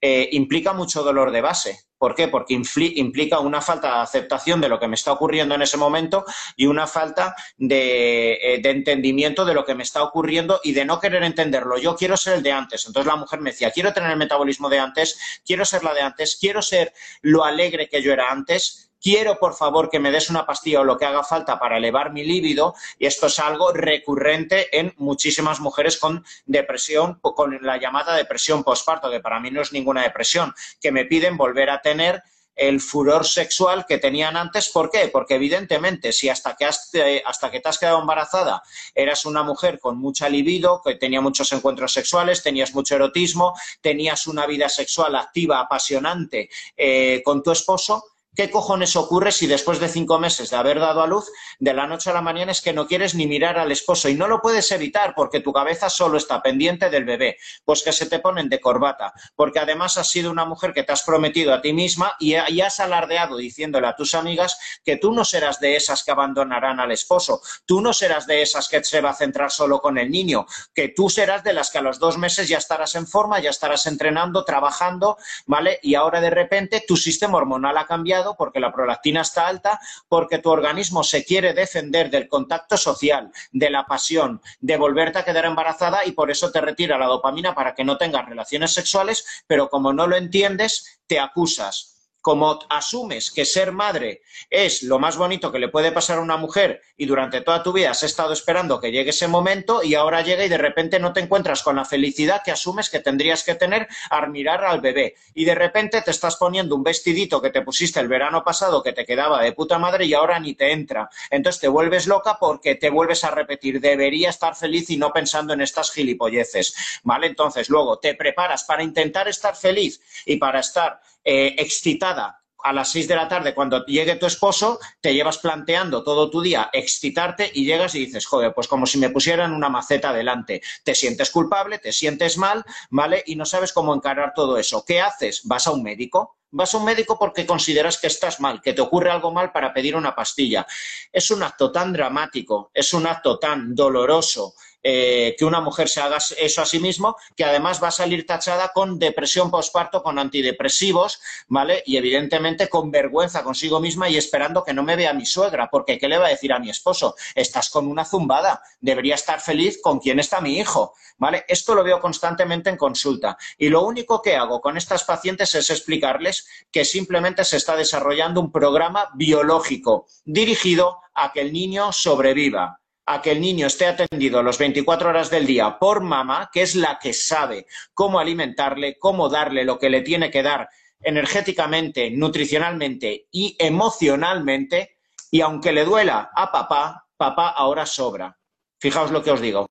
[0.02, 1.80] eh, implica mucho dolor de base.
[1.98, 2.28] ¿Por qué?
[2.28, 6.26] Porque implica una falta de aceptación de lo que me está ocurriendo en ese momento
[6.56, 11.00] y una falta eh, de, entendimiento de lo que me está ocurriendo y de no
[11.00, 11.78] querer entenderlo.
[11.80, 12.86] Yo quiero ser el de antes.
[12.86, 16.02] Entonces la mujer me decía, quiero tener el metabolismo de antes, quiero ser la de
[16.02, 20.32] antes, quiero ser lo alegre que yo era antes, quiero por favor que me des
[20.32, 23.72] una pastilla o lo que haga falta para elevar mi líbido y esto es algo
[23.72, 29.62] recurrente en muchísimas mujeres con depresión, con la llamada depresión postparto, que para mí no
[29.62, 32.24] es ninguna depresión, que me piden volver a tener
[32.56, 34.70] el furor sexual que tenían antes.
[34.70, 35.10] ¿Por qué?
[35.10, 38.64] Porque evidentemente si hasta que, has, eh, hasta que te has quedado embarazada
[38.96, 44.26] eras una mujer con mucha libido, que tenía muchos encuentros sexuales, tenías mucho erotismo, tenías
[44.26, 48.04] una vida sexual activa, apasionante eh, con tu esposo,
[48.36, 51.88] ¿Qué cojones ocurre si después de cinco meses de haber dado a luz, de la
[51.88, 54.42] noche a la mañana es que no quieres ni mirar al esposo y no lo
[54.42, 57.38] puedes evitar porque tu cabeza solo está pendiente del bebé?
[57.64, 60.92] Pues que se te ponen de corbata, porque además has sido una mujer que te
[60.92, 65.24] has prometido a ti misma y, has alardeado diciéndole a tus amigas que tú no
[65.24, 69.12] serás de esas que abandonarán al esposo, tú no serás de esas que se va
[69.12, 72.18] a centrar solo con el niño, que tú serás de las que a los dos
[72.18, 75.80] meses ya estarás en forma, ya estarás entrenando, trabajando, ¿vale?
[75.84, 80.40] Y ahora de repente tu sistema hormonal ha cambiado porque la prolactina está alta, porque
[80.40, 85.46] tu organismo se quiere defender del contacto social, de la pasión, de volverte a quedar
[85.46, 89.70] embarazada y por eso te retira la dopamina para que no tengas relaciones sexuales, pero
[89.70, 91.95] como no lo entiendes, te acusas
[92.26, 96.38] como asumes que ser madre es lo más bonito que le puede pasar a una
[96.38, 100.24] mujer y durante toda tu vida has estado esperando que llegue ese momento y ahora
[100.24, 103.54] llega y de repente no te encuentras con la felicidad que asumes que tendrías que
[103.54, 107.62] tener al mirar al bebé y de repente te estás poniendo un vestidito que te
[107.62, 111.08] pusiste el verano pasado que te quedaba de puta madre y ahora ni te entra.
[111.30, 115.54] Entonces te vuelves loca porque te vuelves a repetir, debería estar feliz y no pensando
[115.54, 117.28] en estas gilipolleces, ¿vale?
[117.28, 122.90] Entonces luego te preparas para intentar estar feliz y para estar eh, excitada a las
[122.92, 127.52] seis de la tarde, cuando llegue tu esposo, te llevas planteando todo tu día excitarte
[127.54, 130.64] y llegas y dices, joder, pues como si me pusieran una maceta delante.
[130.84, 133.24] Te sientes culpable, te sientes mal, ¿vale?
[133.28, 134.84] Y no sabes cómo encarar todo eso.
[134.84, 135.42] ¿Qué haces?
[135.44, 136.38] ¿Vas a un médico?
[136.50, 139.72] Vas a un médico porque consideras que estás mal, que te ocurre algo mal para
[139.72, 140.66] pedir una pastilla.
[141.12, 144.56] Es un acto tan dramático, es un acto tan doloroso,
[144.88, 148.28] eh, que una mujer se haga eso a sí mismo, que además va a salir
[148.28, 151.82] tachada con depresión postparto, con antidepresivos, ¿vale?
[151.88, 155.98] Y evidentemente con vergüenza consigo misma y esperando que no me vea mi suegra, porque
[155.98, 157.16] ¿qué le va a decir a mi esposo?
[157.34, 161.46] Estás con una zumbada, debería estar feliz con quién está mi hijo, ¿vale?
[161.48, 163.40] Esto lo veo constantemente en consulta.
[163.58, 168.40] Y lo único que hago con estas pacientes es explicarles que simplemente se está desarrollando
[168.40, 174.42] un programa biológico dirigido a que el niño sobreviva a que el niño esté atendido
[174.42, 179.30] las 24 horas del día por mamá, que es la que sabe cómo alimentarle, cómo
[179.30, 180.70] darle lo que le tiene que dar
[181.02, 184.98] energéticamente, nutricionalmente y emocionalmente,
[185.30, 188.38] y aunque le duela a papá, papá ahora sobra.
[188.80, 189.68] Fijaos lo que os digo.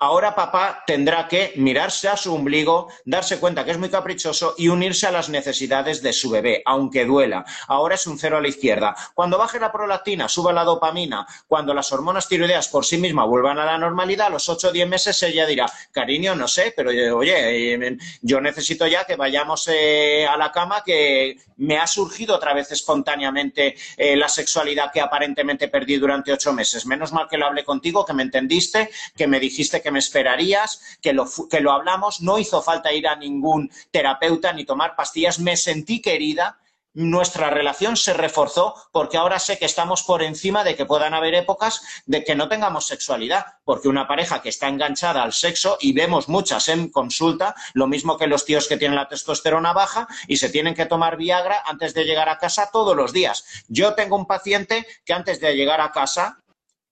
[0.00, 4.66] Ahora papá tendrá que mirarse a su ombligo, darse cuenta que es muy caprichoso y
[4.66, 7.44] unirse a las necesidades de su bebé, aunque duela.
[7.68, 8.96] Ahora es un cero a la izquierda.
[9.14, 13.60] Cuando baje la prolactina, suba la dopamina, cuando las hormonas tiroideas por sí mismas vuelvan
[13.60, 16.90] a la normalidad, a los 8 o 10 meses ella dirá, cariño, no sé, pero
[17.16, 22.34] oye, eh, yo necesito ya que vayamos eh, a la cama, que me ha surgido
[22.34, 26.86] otra vez espontáneamente eh, la sexualidad que aparentemente perdí durante ocho meses.
[26.86, 29.98] Menos mal que lo hablé contigo, que me entendiste, que me dijiste dijiste que me
[29.98, 34.96] esperarías, que lo, que lo hablamos, no hizo falta ir a ningún terapeuta ni tomar
[34.96, 36.58] pastillas, me sentí querida,
[36.94, 41.34] nuestra relación se reforzó porque ahora sé que estamos por encima de que puedan haber
[41.34, 45.92] épocas de que no tengamos sexualidad, porque una pareja que está enganchada al sexo, y
[45.92, 50.38] vemos muchas en consulta, lo mismo que los tíos que tienen la testosterona baja y
[50.38, 53.44] se tienen que tomar Viagra antes de llegar a casa todos los días.
[53.68, 56.38] Yo tengo un paciente que antes de llegar a casa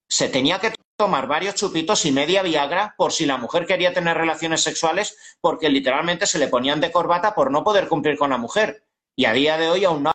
[0.07, 4.17] se tenía que tomar varios chupitos y media Viagra por si la mujer quería tener
[4.17, 8.37] relaciones sexuales porque literalmente se le ponían de corbata por no poder cumplir con la
[8.37, 8.83] mujer.
[9.17, 10.13] Y a día de hoy aún no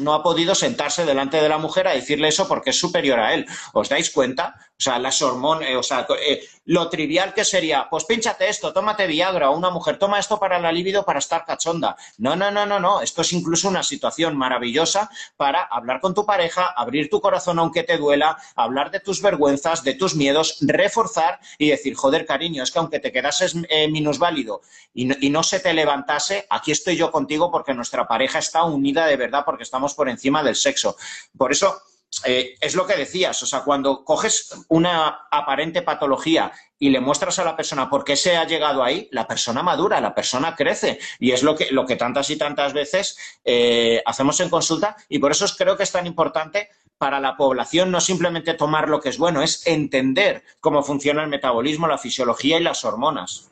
[0.00, 3.32] no ha podido sentarse delante de la mujer a decirle eso porque es superior a
[3.32, 3.46] él.
[3.72, 4.54] ¿Os dais cuenta?
[4.82, 8.72] O sea, las hormonas, eh, o sea, eh, lo trivial que sería, pues pínchate esto,
[8.72, 11.94] tómate Viagra, o una mujer toma esto para la libido para estar cachonda.
[12.18, 13.00] No, no, no, no, no.
[13.00, 17.84] Esto es incluso una situación maravillosa para hablar con tu pareja, abrir tu corazón aunque
[17.84, 22.72] te duela, hablar de tus vergüenzas, de tus miedos, reforzar y decir, joder, cariño, es
[22.72, 24.62] que aunque te quedases eh, minusválido
[24.94, 28.64] y no, y no se te levantase, aquí estoy yo contigo porque nuestra pareja está
[28.64, 30.96] unida de verdad porque estamos por encima del sexo.
[31.38, 31.82] Por eso
[32.24, 37.38] eh, es lo que decías, o sea, cuando coges una aparente patología y le muestras
[37.38, 40.98] a la persona por qué se ha llegado ahí, la persona madura, la persona crece.
[41.18, 45.18] Y es lo que, lo que tantas y tantas veces eh, hacemos en consulta y
[45.18, 49.08] por eso creo que es tan importante para la población no simplemente tomar lo que
[49.08, 53.50] es bueno, es entender cómo funciona el metabolismo, la fisiología y las hormonas.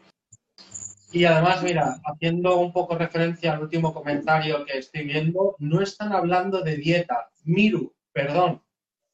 [1.13, 6.13] Y además, mira, haciendo un poco referencia al último comentario que estoy viendo, no están
[6.13, 7.31] hablando de dieta.
[7.43, 8.63] Miru, perdón,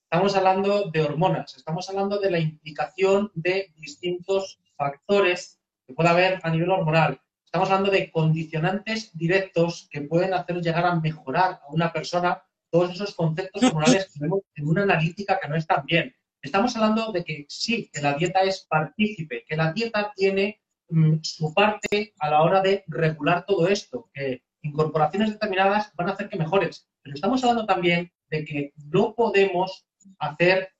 [0.05, 6.41] estamos hablando de hormonas, estamos hablando de la implicación de distintos factores que puede haber
[6.43, 7.21] a nivel hormonal.
[7.45, 12.91] Estamos hablando de condicionantes directos que pueden hacer llegar a mejorar a una persona todos
[12.93, 16.15] esos conceptos hormonales que vemos en una analítica que no está bien.
[16.43, 21.17] Estamos hablando de que sí, que la dieta es partícipe, que la dieta tiene mm,
[21.23, 26.29] su parte a la hora de regular todo esto, que incorporaciones determinadas van a hacer
[26.29, 26.89] que mejores.
[27.07, 29.87] Pero estamos hablando también de que no podemos
[30.19, 30.71] hacer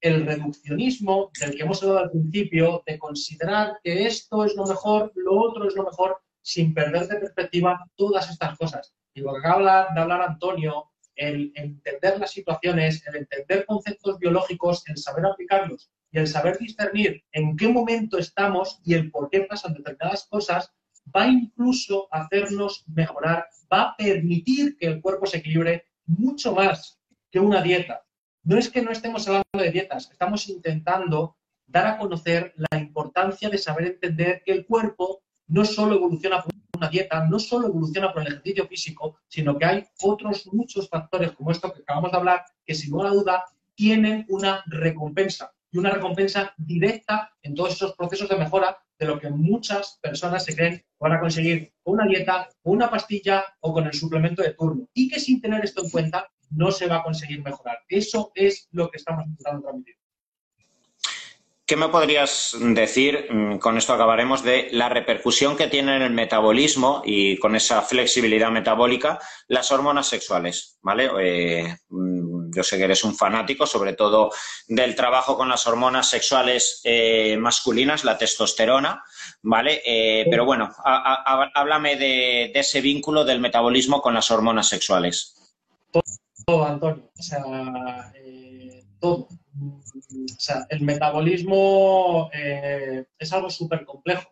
[0.00, 5.12] el reduccionismo del que hemos hablado al principio, de considerar que esto es lo mejor,
[5.14, 8.96] lo otro es lo mejor, sin perder de perspectiva todas estas cosas.
[9.14, 14.82] Y lo que acaba de hablar Antonio, el entender las situaciones, el entender conceptos biológicos,
[14.88, 19.42] el saber aplicarlos y el saber discernir en qué momento estamos y el por qué
[19.42, 20.72] pasan determinadas cosas,
[21.14, 26.98] va incluso a hacernos mejorar, va a permitir que el cuerpo se equilibre mucho más
[27.30, 28.04] que una dieta.
[28.42, 31.36] No es que no estemos hablando de dietas, estamos intentando
[31.66, 36.52] dar a conocer la importancia de saber entender que el cuerpo no solo evoluciona por
[36.76, 41.32] una dieta, no solo evoluciona por el ejercicio físico, sino que hay otros muchos factores
[41.32, 43.44] como esto que acabamos de hablar, que sin lugar a duda
[43.74, 49.18] tienen una recompensa y una recompensa directa en todos esos procesos de mejora de lo
[49.18, 53.72] que muchas personas se creen van a conseguir con una dieta, con una pastilla o
[53.72, 54.88] con el suplemento de turno.
[54.94, 57.78] Y que sin tener esto en cuenta no se va a conseguir mejorar.
[57.88, 59.96] Eso es lo que estamos intentando transmitir.
[61.66, 66.12] ¿Qué me podrías decir, mm, con esto acabaremos, de la repercusión que tienen en el
[66.12, 69.18] metabolismo y con esa flexibilidad metabólica
[69.48, 70.78] las hormonas sexuales?
[70.80, 71.10] ¿Vale?
[71.20, 72.25] Eh, mm,
[72.56, 74.32] yo sé que eres un fanático, sobre todo
[74.66, 79.04] del trabajo con las hormonas sexuales eh, masculinas, la testosterona,
[79.42, 79.82] ¿vale?
[79.84, 85.34] Eh, pero bueno, háblame de, ese vínculo del metabolismo con las hormonas sexuales.
[86.46, 87.10] Todo, Antonio.
[87.18, 87.42] O sea,
[88.98, 89.28] todo
[89.58, 94.30] o sea, el metabolismo eh, es algo súper complejo,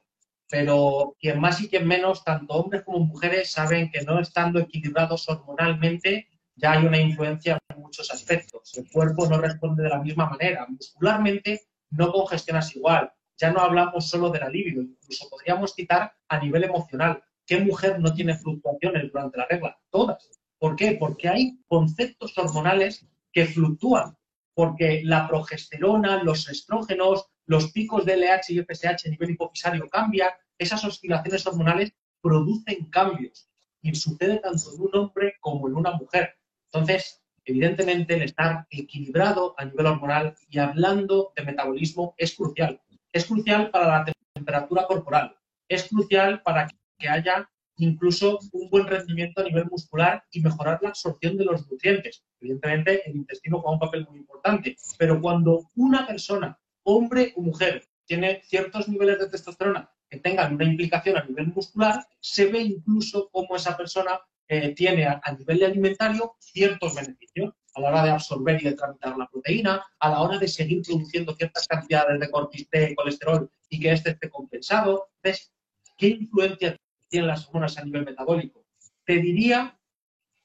[0.48, 5.28] pero quien más y quien menos, tanto hombres como mujeres, saben que no estando equilibrados
[5.28, 8.76] hormonalmente ya hay una influencia en muchos aspectos.
[8.76, 10.66] El cuerpo no responde de la misma manera.
[10.68, 13.12] Muscularmente no congestionas igual.
[13.36, 17.22] Ya no hablamos solo de la libido, incluso podríamos citar a nivel emocional.
[17.44, 19.78] ¿Qué mujer no tiene fluctuaciones durante la regla?
[19.90, 20.30] Todas.
[20.58, 20.96] ¿Por qué?
[20.98, 24.16] Porque hay conceptos hormonales que fluctúan
[24.54, 30.30] porque la progesterona, los estrógenos, los picos de LH y FSH a nivel hipofisario cambian,
[30.56, 31.92] esas oscilaciones hormonales
[32.22, 33.50] producen cambios
[33.82, 36.38] y sucede tanto en un hombre como en una mujer.
[36.74, 42.80] Entonces, evidentemente, el estar equilibrado a nivel hormonal y hablando de metabolismo es crucial.
[43.12, 45.36] Es crucial para la temperatura corporal,
[45.68, 46.66] es crucial para
[46.98, 51.70] que haya incluso un buen rendimiento a nivel muscular y mejorar la absorción de los
[51.70, 52.24] nutrientes.
[52.40, 57.84] Evidentemente, el intestino juega un papel muy importante, pero cuando una persona, hombre o mujer,
[58.04, 63.28] tiene ciertos niveles de testosterona que tengan una implicación a nivel muscular, se ve incluso
[63.30, 68.60] cómo esa persona eh, tiene a, nivel alimentario ciertos beneficios a la hora de absorber
[68.60, 72.28] y de tramitar la proteína, a la hora de seguir produciendo ciertas cantidades de,
[72.70, 75.08] de colesterol y que este esté compensado.
[75.22, 75.50] ¿Ves?
[75.96, 76.78] ¿Qué influencia
[77.14, 78.64] tienen las hormonas a nivel metabólico.
[79.04, 79.78] Te diría,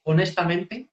[0.04, 0.92] honestamente,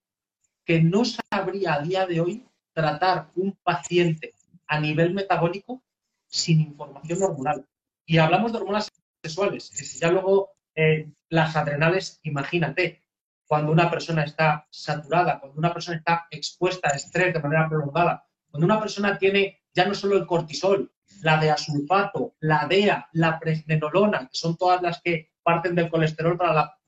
[0.65, 4.33] que no sabría a día de hoy tratar un paciente
[4.67, 5.83] a nivel metabólico
[6.29, 7.67] sin información hormonal.
[8.07, 8.89] Y hablamos de hormonas
[9.23, 13.03] sexuales, que si ya luego eh, las adrenales, imagínate,
[13.47, 18.27] cuando una persona está saturada, cuando una persona está expuesta a estrés de manera prolongada,
[18.51, 23.39] cuando una persona tiene ya no solo el cortisol, la de asulfato, la DEA, la
[23.39, 26.79] presnenolona, que son todas las que parten del colesterol para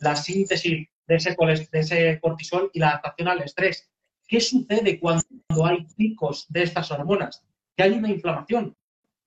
[0.00, 1.36] la, síntesis de ese,
[1.72, 3.90] de ese cortisol y la adaptación al estrés.
[4.26, 5.24] ¿Qué sucede cuando
[5.64, 7.44] hay picos de estas hormonas?
[7.76, 8.76] Que hay una inflamación,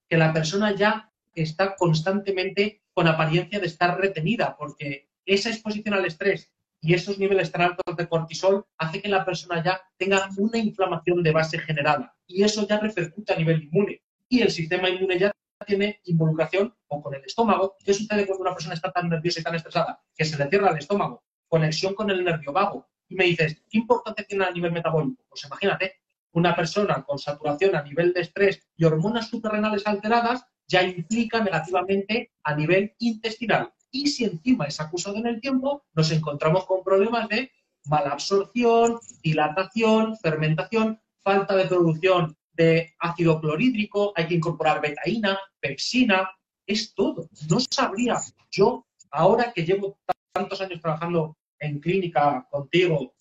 [0.09, 6.05] que la persona ya está constantemente con apariencia de estar retenida, porque esa exposición al
[6.05, 6.51] estrés
[6.81, 11.21] y esos niveles tan altos de cortisol hace que la persona ya tenga una inflamación
[11.21, 15.31] de base generada y eso ya repercute a nivel inmune y el sistema inmune ya
[15.65, 17.75] tiene involucración o con el estómago.
[17.85, 20.01] ¿Qué sucede cuando una persona está tan nerviosa y tan estresada?
[20.15, 21.23] Que se le cierra el estómago.
[21.47, 22.87] Conexión con el nervio vago.
[23.07, 25.21] y me dices, ¿qué importancia tiene a nivel metabólico?
[25.27, 26.01] Pues imagínate,
[26.31, 32.31] una persona con saturación a nivel de estrés y hormonas suprarrenales alteradas ya implica negativamente
[32.43, 33.73] a nivel intestinal.
[33.91, 37.51] Y si encima es acusado en el tiempo, nos encontramos con problemas de
[37.85, 46.29] mala absorción, dilatación, fermentación, falta de producción de ácido clorhídrico, hay que incorporar betaína, pepsina,
[46.65, 47.27] es todo.
[47.49, 48.17] No sabría
[48.49, 49.99] yo, ahora que llevo
[50.33, 53.13] tantos años trabajando en clínica contigo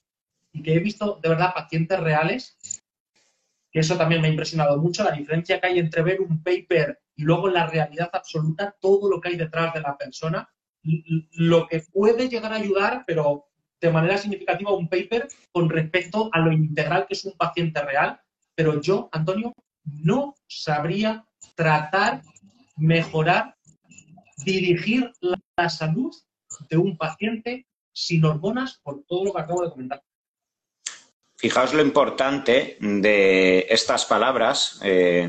[0.53, 2.57] y que he visto de verdad pacientes reales,
[3.72, 7.01] que eso también me ha impresionado mucho, la diferencia que hay entre ver un paper
[7.21, 10.49] y luego la realidad absoluta, todo lo que hay detrás de la persona,
[11.33, 13.49] lo que puede llegar a ayudar, pero
[13.79, 18.18] de manera significativa, un paper con respecto a lo integral que es un paciente real.
[18.55, 19.53] Pero yo, Antonio,
[19.85, 22.23] no sabría tratar,
[22.79, 23.55] mejorar,
[24.43, 26.14] dirigir la salud
[26.71, 30.03] de un paciente sin hormonas por todo lo que acabo de comentar.
[31.37, 35.29] Fijaos lo importante de estas palabras eh,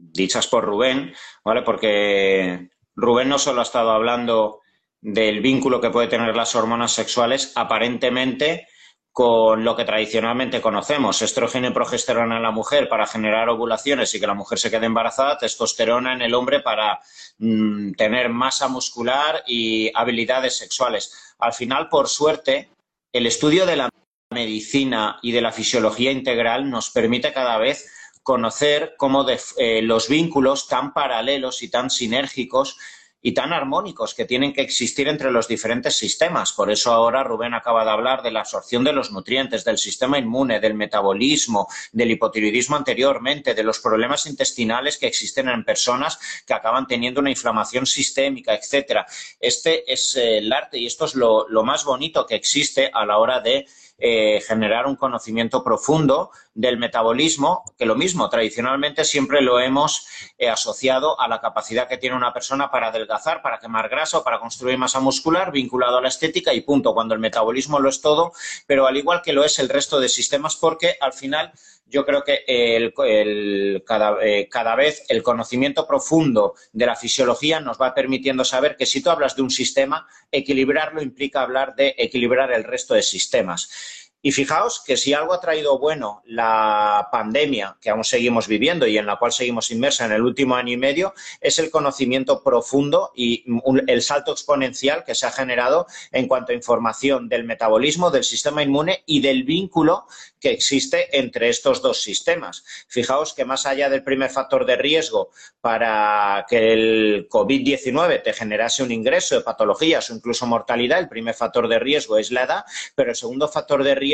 [0.00, 1.62] dichas por Rubén, ¿vale?
[1.62, 4.60] Porque Rubén no solo ha estado hablando
[5.00, 8.66] del vínculo que puede tener las hormonas sexuales aparentemente
[9.12, 14.20] con lo que tradicionalmente conocemos, estrógeno y progesterona en la mujer para generar ovulaciones y
[14.20, 17.00] que la mujer se quede embarazada, testosterona en el hombre para
[17.38, 21.34] mm, tener masa muscular y habilidades sexuales.
[21.38, 22.70] Al final, por suerte,
[23.12, 23.88] el estudio de la
[24.32, 27.90] medicina y de la fisiología integral nos permite cada vez
[28.22, 32.76] conocer cómo eh, los vínculos tan paralelos y tan sinérgicos
[33.22, 36.52] y tan armónicos que tienen que existir entre los diferentes sistemas.
[36.52, 40.18] Por eso ahora Rubén acaba de hablar de la absorción de los nutrientes, del sistema
[40.18, 46.54] inmune, del metabolismo, del hipotiroidismo anteriormente, de los problemas intestinales que existen en personas que
[46.54, 49.06] acaban teniendo una inflamación sistémica, etcétera.
[49.38, 53.40] Este es el arte y esto es lo más bonito que existe a la hora
[53.40, 53.66] de
[54.02, 60.48] eh, generar un conocimiento profundo del metabolismo, que lo mismo, tradicionalmente siempre lo hemos eh,
[60.48, 64.40] asociado a la capacidad que tiene una persona para adelgazar, para quemar grasa o para
[64.40, 68.32] construir masa muscular, vinculado a la estética y punto, cuando el metabolismo lo es todo,
[68.66, 71.52] pero al igual que lo es el resto de sistemas, porque al final
[71.90, 78.44] yo creo que eh, cada, vez el conocimiento profundo de la fisiología nos va permitiendo
[78.44, 82.94] saber que si tú hablas de un sistema, equilibrarlo implica hablar de equilibrar el resto
[82.94, 84.09] de sistemas.
[84.22, 88.98] Y fijaos que si algo ha traído bueno la pandemia que aún seguimos viviendo y
[88.98, 93.12] en la cual seguimos inmersa en el último año y medio, es el conocimiento profundo
[93.14, 93.44] y
[93.86, 98.62] el salto exponencial que se ha generado en cuanto a información del metabolismo, del sistema
[98.62, 100.06] inmune y del vínculo
[100.38, 102.62] que existe entre estos dos sistemas.
[102.88, 105.30] Fijaos que más allá del primer factor de riesgo
[105.62, 111.34] para que el COVID-19 te generase un ingreso de patologías o incluso mortalidad, el primer
[111.34, 112.64] factor de riesgo es la edad,
[112.94, 114.09] pero el segundo factor de riesgo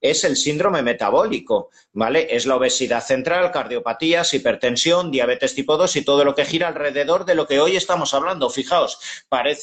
[0.00, 2.34] es el síndrome metabólico, ¿vale?
[2.34, 7.24] Es la obesidad central, cardiopatías, hipertensión, diabetes tipo 2 y todo lo que gira alrededor
[7.24, 8.48] de lo que hoy estamos hablando.
[8.48, 8.98] Fijaos,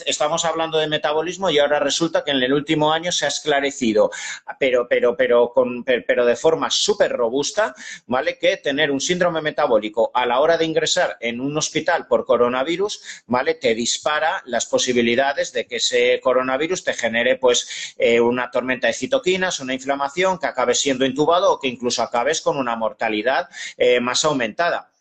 [0.05, 4.11] estamos hablando de metabolismo y ahora resulta que en el último año se ha esclarecido,
[4.59, 7.73] pero, pero, pero, con, pero de forma súper robusta,
[8.05, 8.37] ¿vale?
[8.37, 13.23] Que tener un síndrome metabólico a la hora de ingresar en un hospital por coronavirus,
[13.25, 13.55] ¿vale?
[13.55, 18.93] Te dispara las posibilidades de que ese coronavirus te genere, pues, eh, una tormenta de
[18.93, 23.99] citoquinas, una inflamación que acabes siendo intubado o que incluso acabes con una mortalidad eh,
[23.99, 24.91] más aumentada.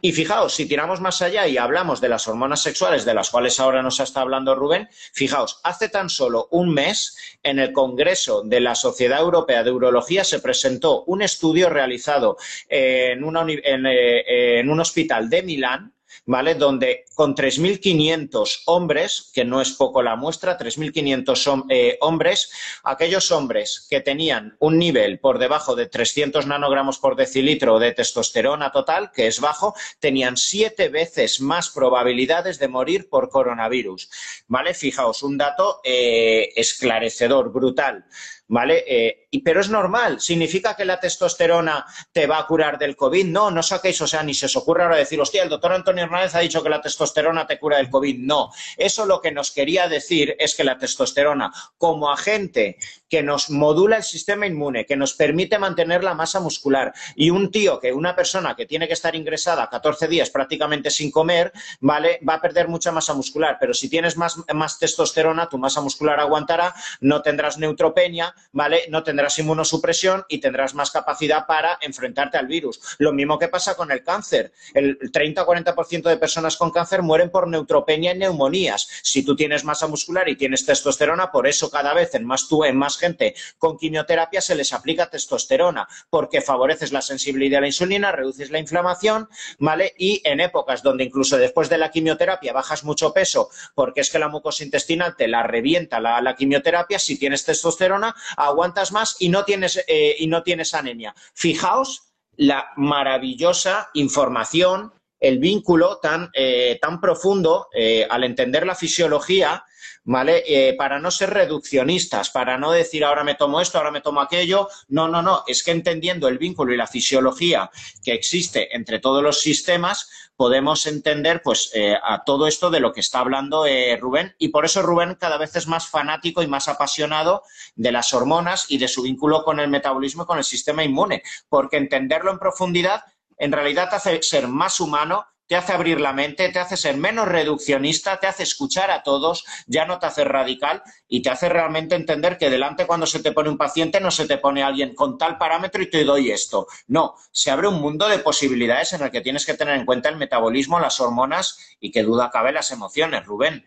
[0.00, 3.58] Y fijaos, si tiramos más allá y hablamos de las hormonas sexuales, de las cuales
[3.58, 8.60] ahora nos está hablando Rubén, fijaos, hace tan solo un mes en el Congreso de
[8.60, 12.36] la Sociedad Europea de Urología se presentó un estudio realizado
[12.68, 13.24] en,
[13.64, 16.54] eh, en un hospital de Milán ¿vale?
[16.54, 22.50] Donde con 3.500 hombres, que no es poco la muestra, 3.500 eh, hombres,
[22.84, 28.72] aquellos hombres que tenían un nivel por debajo de 300 nanogramos por decilitro de testosterona
[28.72, 34.10] total, que es bajo, tenían siete veces más probabilidades de morir por coronavirus,
[34.46, 34.74] ¿vale?
[34.74, 38.06] Fijaos, un dato eh, esclarecedor, brutal.
[38.48, 38.84] ¿vale?
[38.86, 43.26] Eh, pero es normal, significa que la testosterona te va a curar del COVID.
[43.26, 46.04] No, no saquéis, o sea, ni se os ocurre ahora decir, hostia, el doctor Antonio
[46.04, 48.18] Hernández ha dicho que la testosterona te cura del COVID.
[48.18, 52.78] No, eso lo que nos quería decir es que la testosterona, como agente
[53.08, 57.50] que nos modula el sistema inmune, que nos permite mantener la masa muscular, y un
[57.50, 62.20] tío que, una persona que tiene que estar ingresada 14 días prácticamente sin comer, ¿vale?
[62.28, 66.18] Va a perder mucha masa muscular, pero si tienes más, más testosterona, tu masa muscular
[66.20, 68.86] aguantará, no tendrás neutropenia, ¿vale?
[68.88, 72.80] No tendrás tendrás inmunosupresión y tendrás más capacidad para enfrentarte al virus.
[72.98, 74.52] Lo mismo que pasa con el cáncer.
[74.72, 78.86] El 30-40% de personas con cáncer mueren por neutropenia y neumonías.
[79.02, 82.64] Si tú tienes masa muscular y tienes testosterona, por eso cada vez en más, tú,
[82.64, 87.66] en más gente con quimioterapia se les aplica testosterona, porque favoreces la sensibilidad a la
[87.66, 89.28] insulina, reduces la inflamación,
[89.58, 89.92] ¿vale?
[89.98, 94.20] Y en épocas donde incluso después de la quimioterapia bajas mucho peso, porque es que
[94.20, 99.44] la mucosa intestinal te la revienta la, quimioterapia, si tienes testosterona, aguantas más y no
[99.44, 101.14] tienes, eh, y no tienes anemia.
[101.34, 102.02] Fijaos
[102.36, 109.64] la maravillosa información, el vínculo tan, eh, tan profundo eh, al entender la fisiología
[110.04, 110.42] ¿vale?
[110.46, 114.20] Eh, para no ser reduccionistas, para no decir ahora me tomo esto, ahora me tomo
[114.20, 114.68] aquello.
[114.88, 115.44] No, no, no.
[115.46, 117.70] Es que entendiendo el vínculo y la fisiología
[118.04, 122.92] que existe entre todos los sistemas, podemos entender pues eh, a todo esto de lo
[122.92, 124.34] que está hablando eh, Rubén.
[124.38, 127.42] Y por eso Rubén cada vez es más fanático y más apasionado
[127.74, 131.22] de las hormonas y de su vínculo con el metabolismo y con el sistema inmune.
[131.48, 133.02] Porque entenderlo en profundidad
[133.38, 137.28] en realidad hace ser más humano te hace abrir la mente, te hace ser menos
[137.28, 141.94] reduccionista, te hace escuchar a todos, ya no te hace radical y te hace realmente
[141.94, 145.18] entender que delante cuando se te pone un paciente no se te pone alguien con
[145.18, 146.66] tal parámetro y te doy esto.
[146.88, 150.08] No, se abre un mundo de posibilidades en el que tienes que tener en cuenta
[150.08, 153.64] el metabolismo, las hormonas y que duda cabe las emociones, Rubén.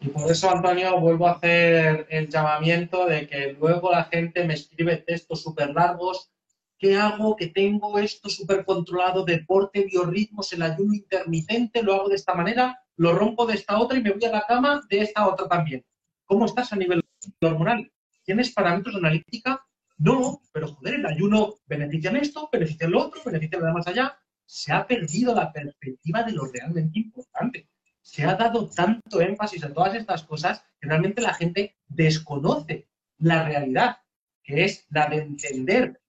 [0.00, 4.54] Y por eso, Antonio, vuelvo a hacer el llamamiento de que luego la gente me
[4.54, 6.30] escribe textos súper largos
[6.78, 7.36] ¿Qué hago?
[7.36, 12.78] Que tengo esto súper controlado, deporte, biorritmos, el ayuno intermitente, lo hago de esta manera,
[12.96, 15.84] lo rompo de esta otra y me voy a la cama de esta otra también.
[16.24, 17.02] ¿Cómo estás a nivel
[17.40, 17.90] hormonal?
[18.24, 19.64] ¿Tienes parámetros de analítica?
[19.98, 23.72] No, pero joder, el ayuno beneficia en esto, beneficia en lo otro, beneficia en lo
[23.72, 24.18] más allá.
[24.44, 27.68] Se ha perdido la perspectiva de lo realmente importante.
[28.02, 32.88] Se ha dado tanto énfasis a todas estas cosas que realmente la gente desconoce
[33.18, 33.98] la realidad,
[34.42, 36.00] que es la de entender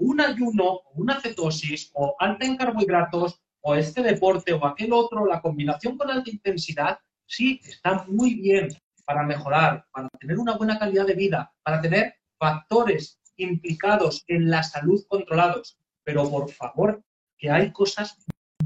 [0.00, 5.40] un ayuno, una cetosis, o alta en carbohidratos, o este deporte, o aquel otro, la
[5.40, 8.68] combinación con alta intensidad, sí, está muy bien
[9.04, 14.62] para mejorar, para tener una buena calidad de vida, para tener factores implicados en la
[14.62, 15.78] salud controlados.
[16.02, 17.02] Pero por favor,
[17.38, 18.16] que hay cosas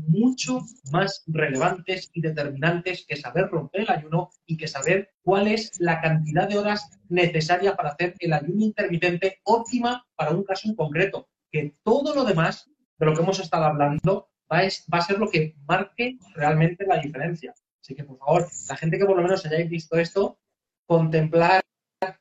[0.06, 0.60] mucho
[0.93, 6.01] más relevantes y determinantes que saber romper el ayuno y que saber cuál es la
[6.01, 11.28] cantidad de horas necesaria para hacer el ayuno intermitente óptima para un caso en concreto.
[11.51, 15.55] Que todo lo demás de lo que hemos estado hablando va a, ser lo que
[15.66, 17.55] marque realmente la diferencia.
[17.81, 20.39] Así que, por favor, la gente que por lo menos hayáis visto esto,
[20.86, 21.62] contemplar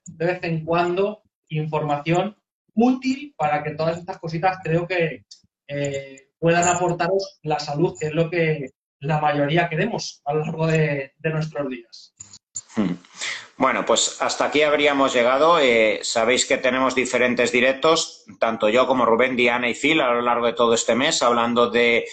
[0.05, 2.35] de vez en cuando información
[2.73, 5.26] útil para que todas estas cositas creo que
[5.68, 10.68] eh, puedan aportaros la salud, que es lo que la mayoría queremos a lo largo
[10.68, 12.14] de, nuestros días.
[13.56, 15.60] Bueno, pues hasta aquí habríamos llegado.
[15.60, 20.22] Eh, sabéis que tenemos diferentes directos, tanto yo como Rubén, Diana y Phil, a lo
[20.22, 22.07] largo de todo este mes, hablando de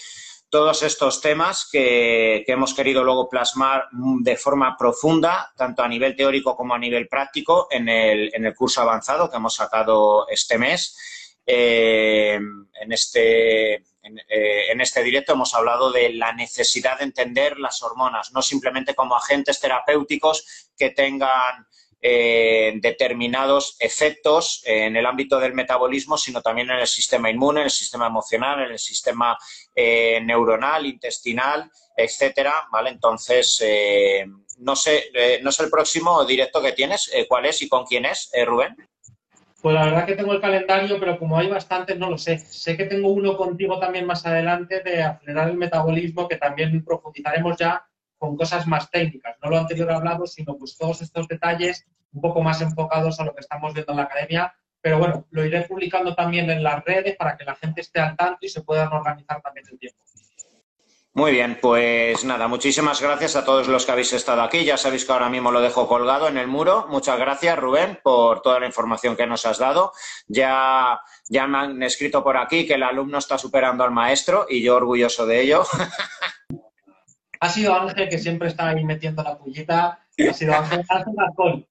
[0.51, 6.55] todos estos temas que, hemos querido luego plasmar de forma profunda, tanto a nivel teórico
[6.55, 10.95] como a nivel práctico, en el, en el curso avanzado que hemos sacado este mes.
[11.53, 12.39] Eh,
[12.81, 18.33] en este eh, en, este directo hemos hablado de la necesidad de entender las hormonas,
[18.33, 21.67] no simplemente como agentes terapéuticos que tengan
[22.01, 27.65] eh, determinados efectos en el ámbito del metabolismo, sino también en el sistema inmune, en
[27.67, 29.37] el sistema emocional, en el sistema
[29.75, 32.69] eh, neuronal, intestinal, etcétera.
[32.71, 32.91] ¿vale?
[32.91, 33.63] Entonces,
[34.59, 35.11] no sé,
[35.43, 38.77] no sé el próximo directo que tienes, cuál es y con quién es, Rubén.
[39.63, 42.39] Pues la verdad que tengo el calendario, pero como hay bastantes, no lo sé.
[42.39, 47.59] Sé que tengo uno contigo también más adelante de acelerar el metabolismo, que también profundizaremos
[47.59, 47.85] ya
[48.17, 49.37] con cosas más técnicas.
[49.43, 53.35] No lo anterior hablado, sino pues todos estos detalles un poco más enfocados a lo
[53.35, 54.55] que estamos viendo en la academia.
[54.81, 58.17] Pero bueno, lo iré publicando también en las redes para que la gente esté al
[58.17, 60.01] tanto y se puedan organizar también el tiempo.
[61.13, 64.65] Muy bien, pues nada, muchísimas gracias a todos los que habéis estado aquí.
[64.65, 66.87] Ya sabéis que ahora mismo lo dejo colgado en el muro.
[66.89, 69.93] Muchas gracias, Rubén, por toda la información que nos has dado.
[70.29, 74.63] Ya, ya me han escrito por aquí que el alumno está superando al maestro y
[74.63, 75.65] yo orgulloso de ello.
[77.43, 79.99] Ha sido Ángel que siempre está ahí metiendo la pullita.
[80.29, 81.67] Ha sido Ángel, Ángel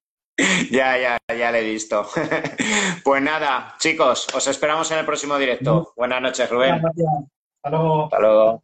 [0.70, 2.08] Ya, ya, ya le he visto.
[3.04, 5.92] pues nada, chicos, os esperamos en el próximo directo.
[5.96, 6.74] Buenas noches, Rubén.
[6.74, 8.04] Hasta luego.
[8.06, 8.58] Hasta luego.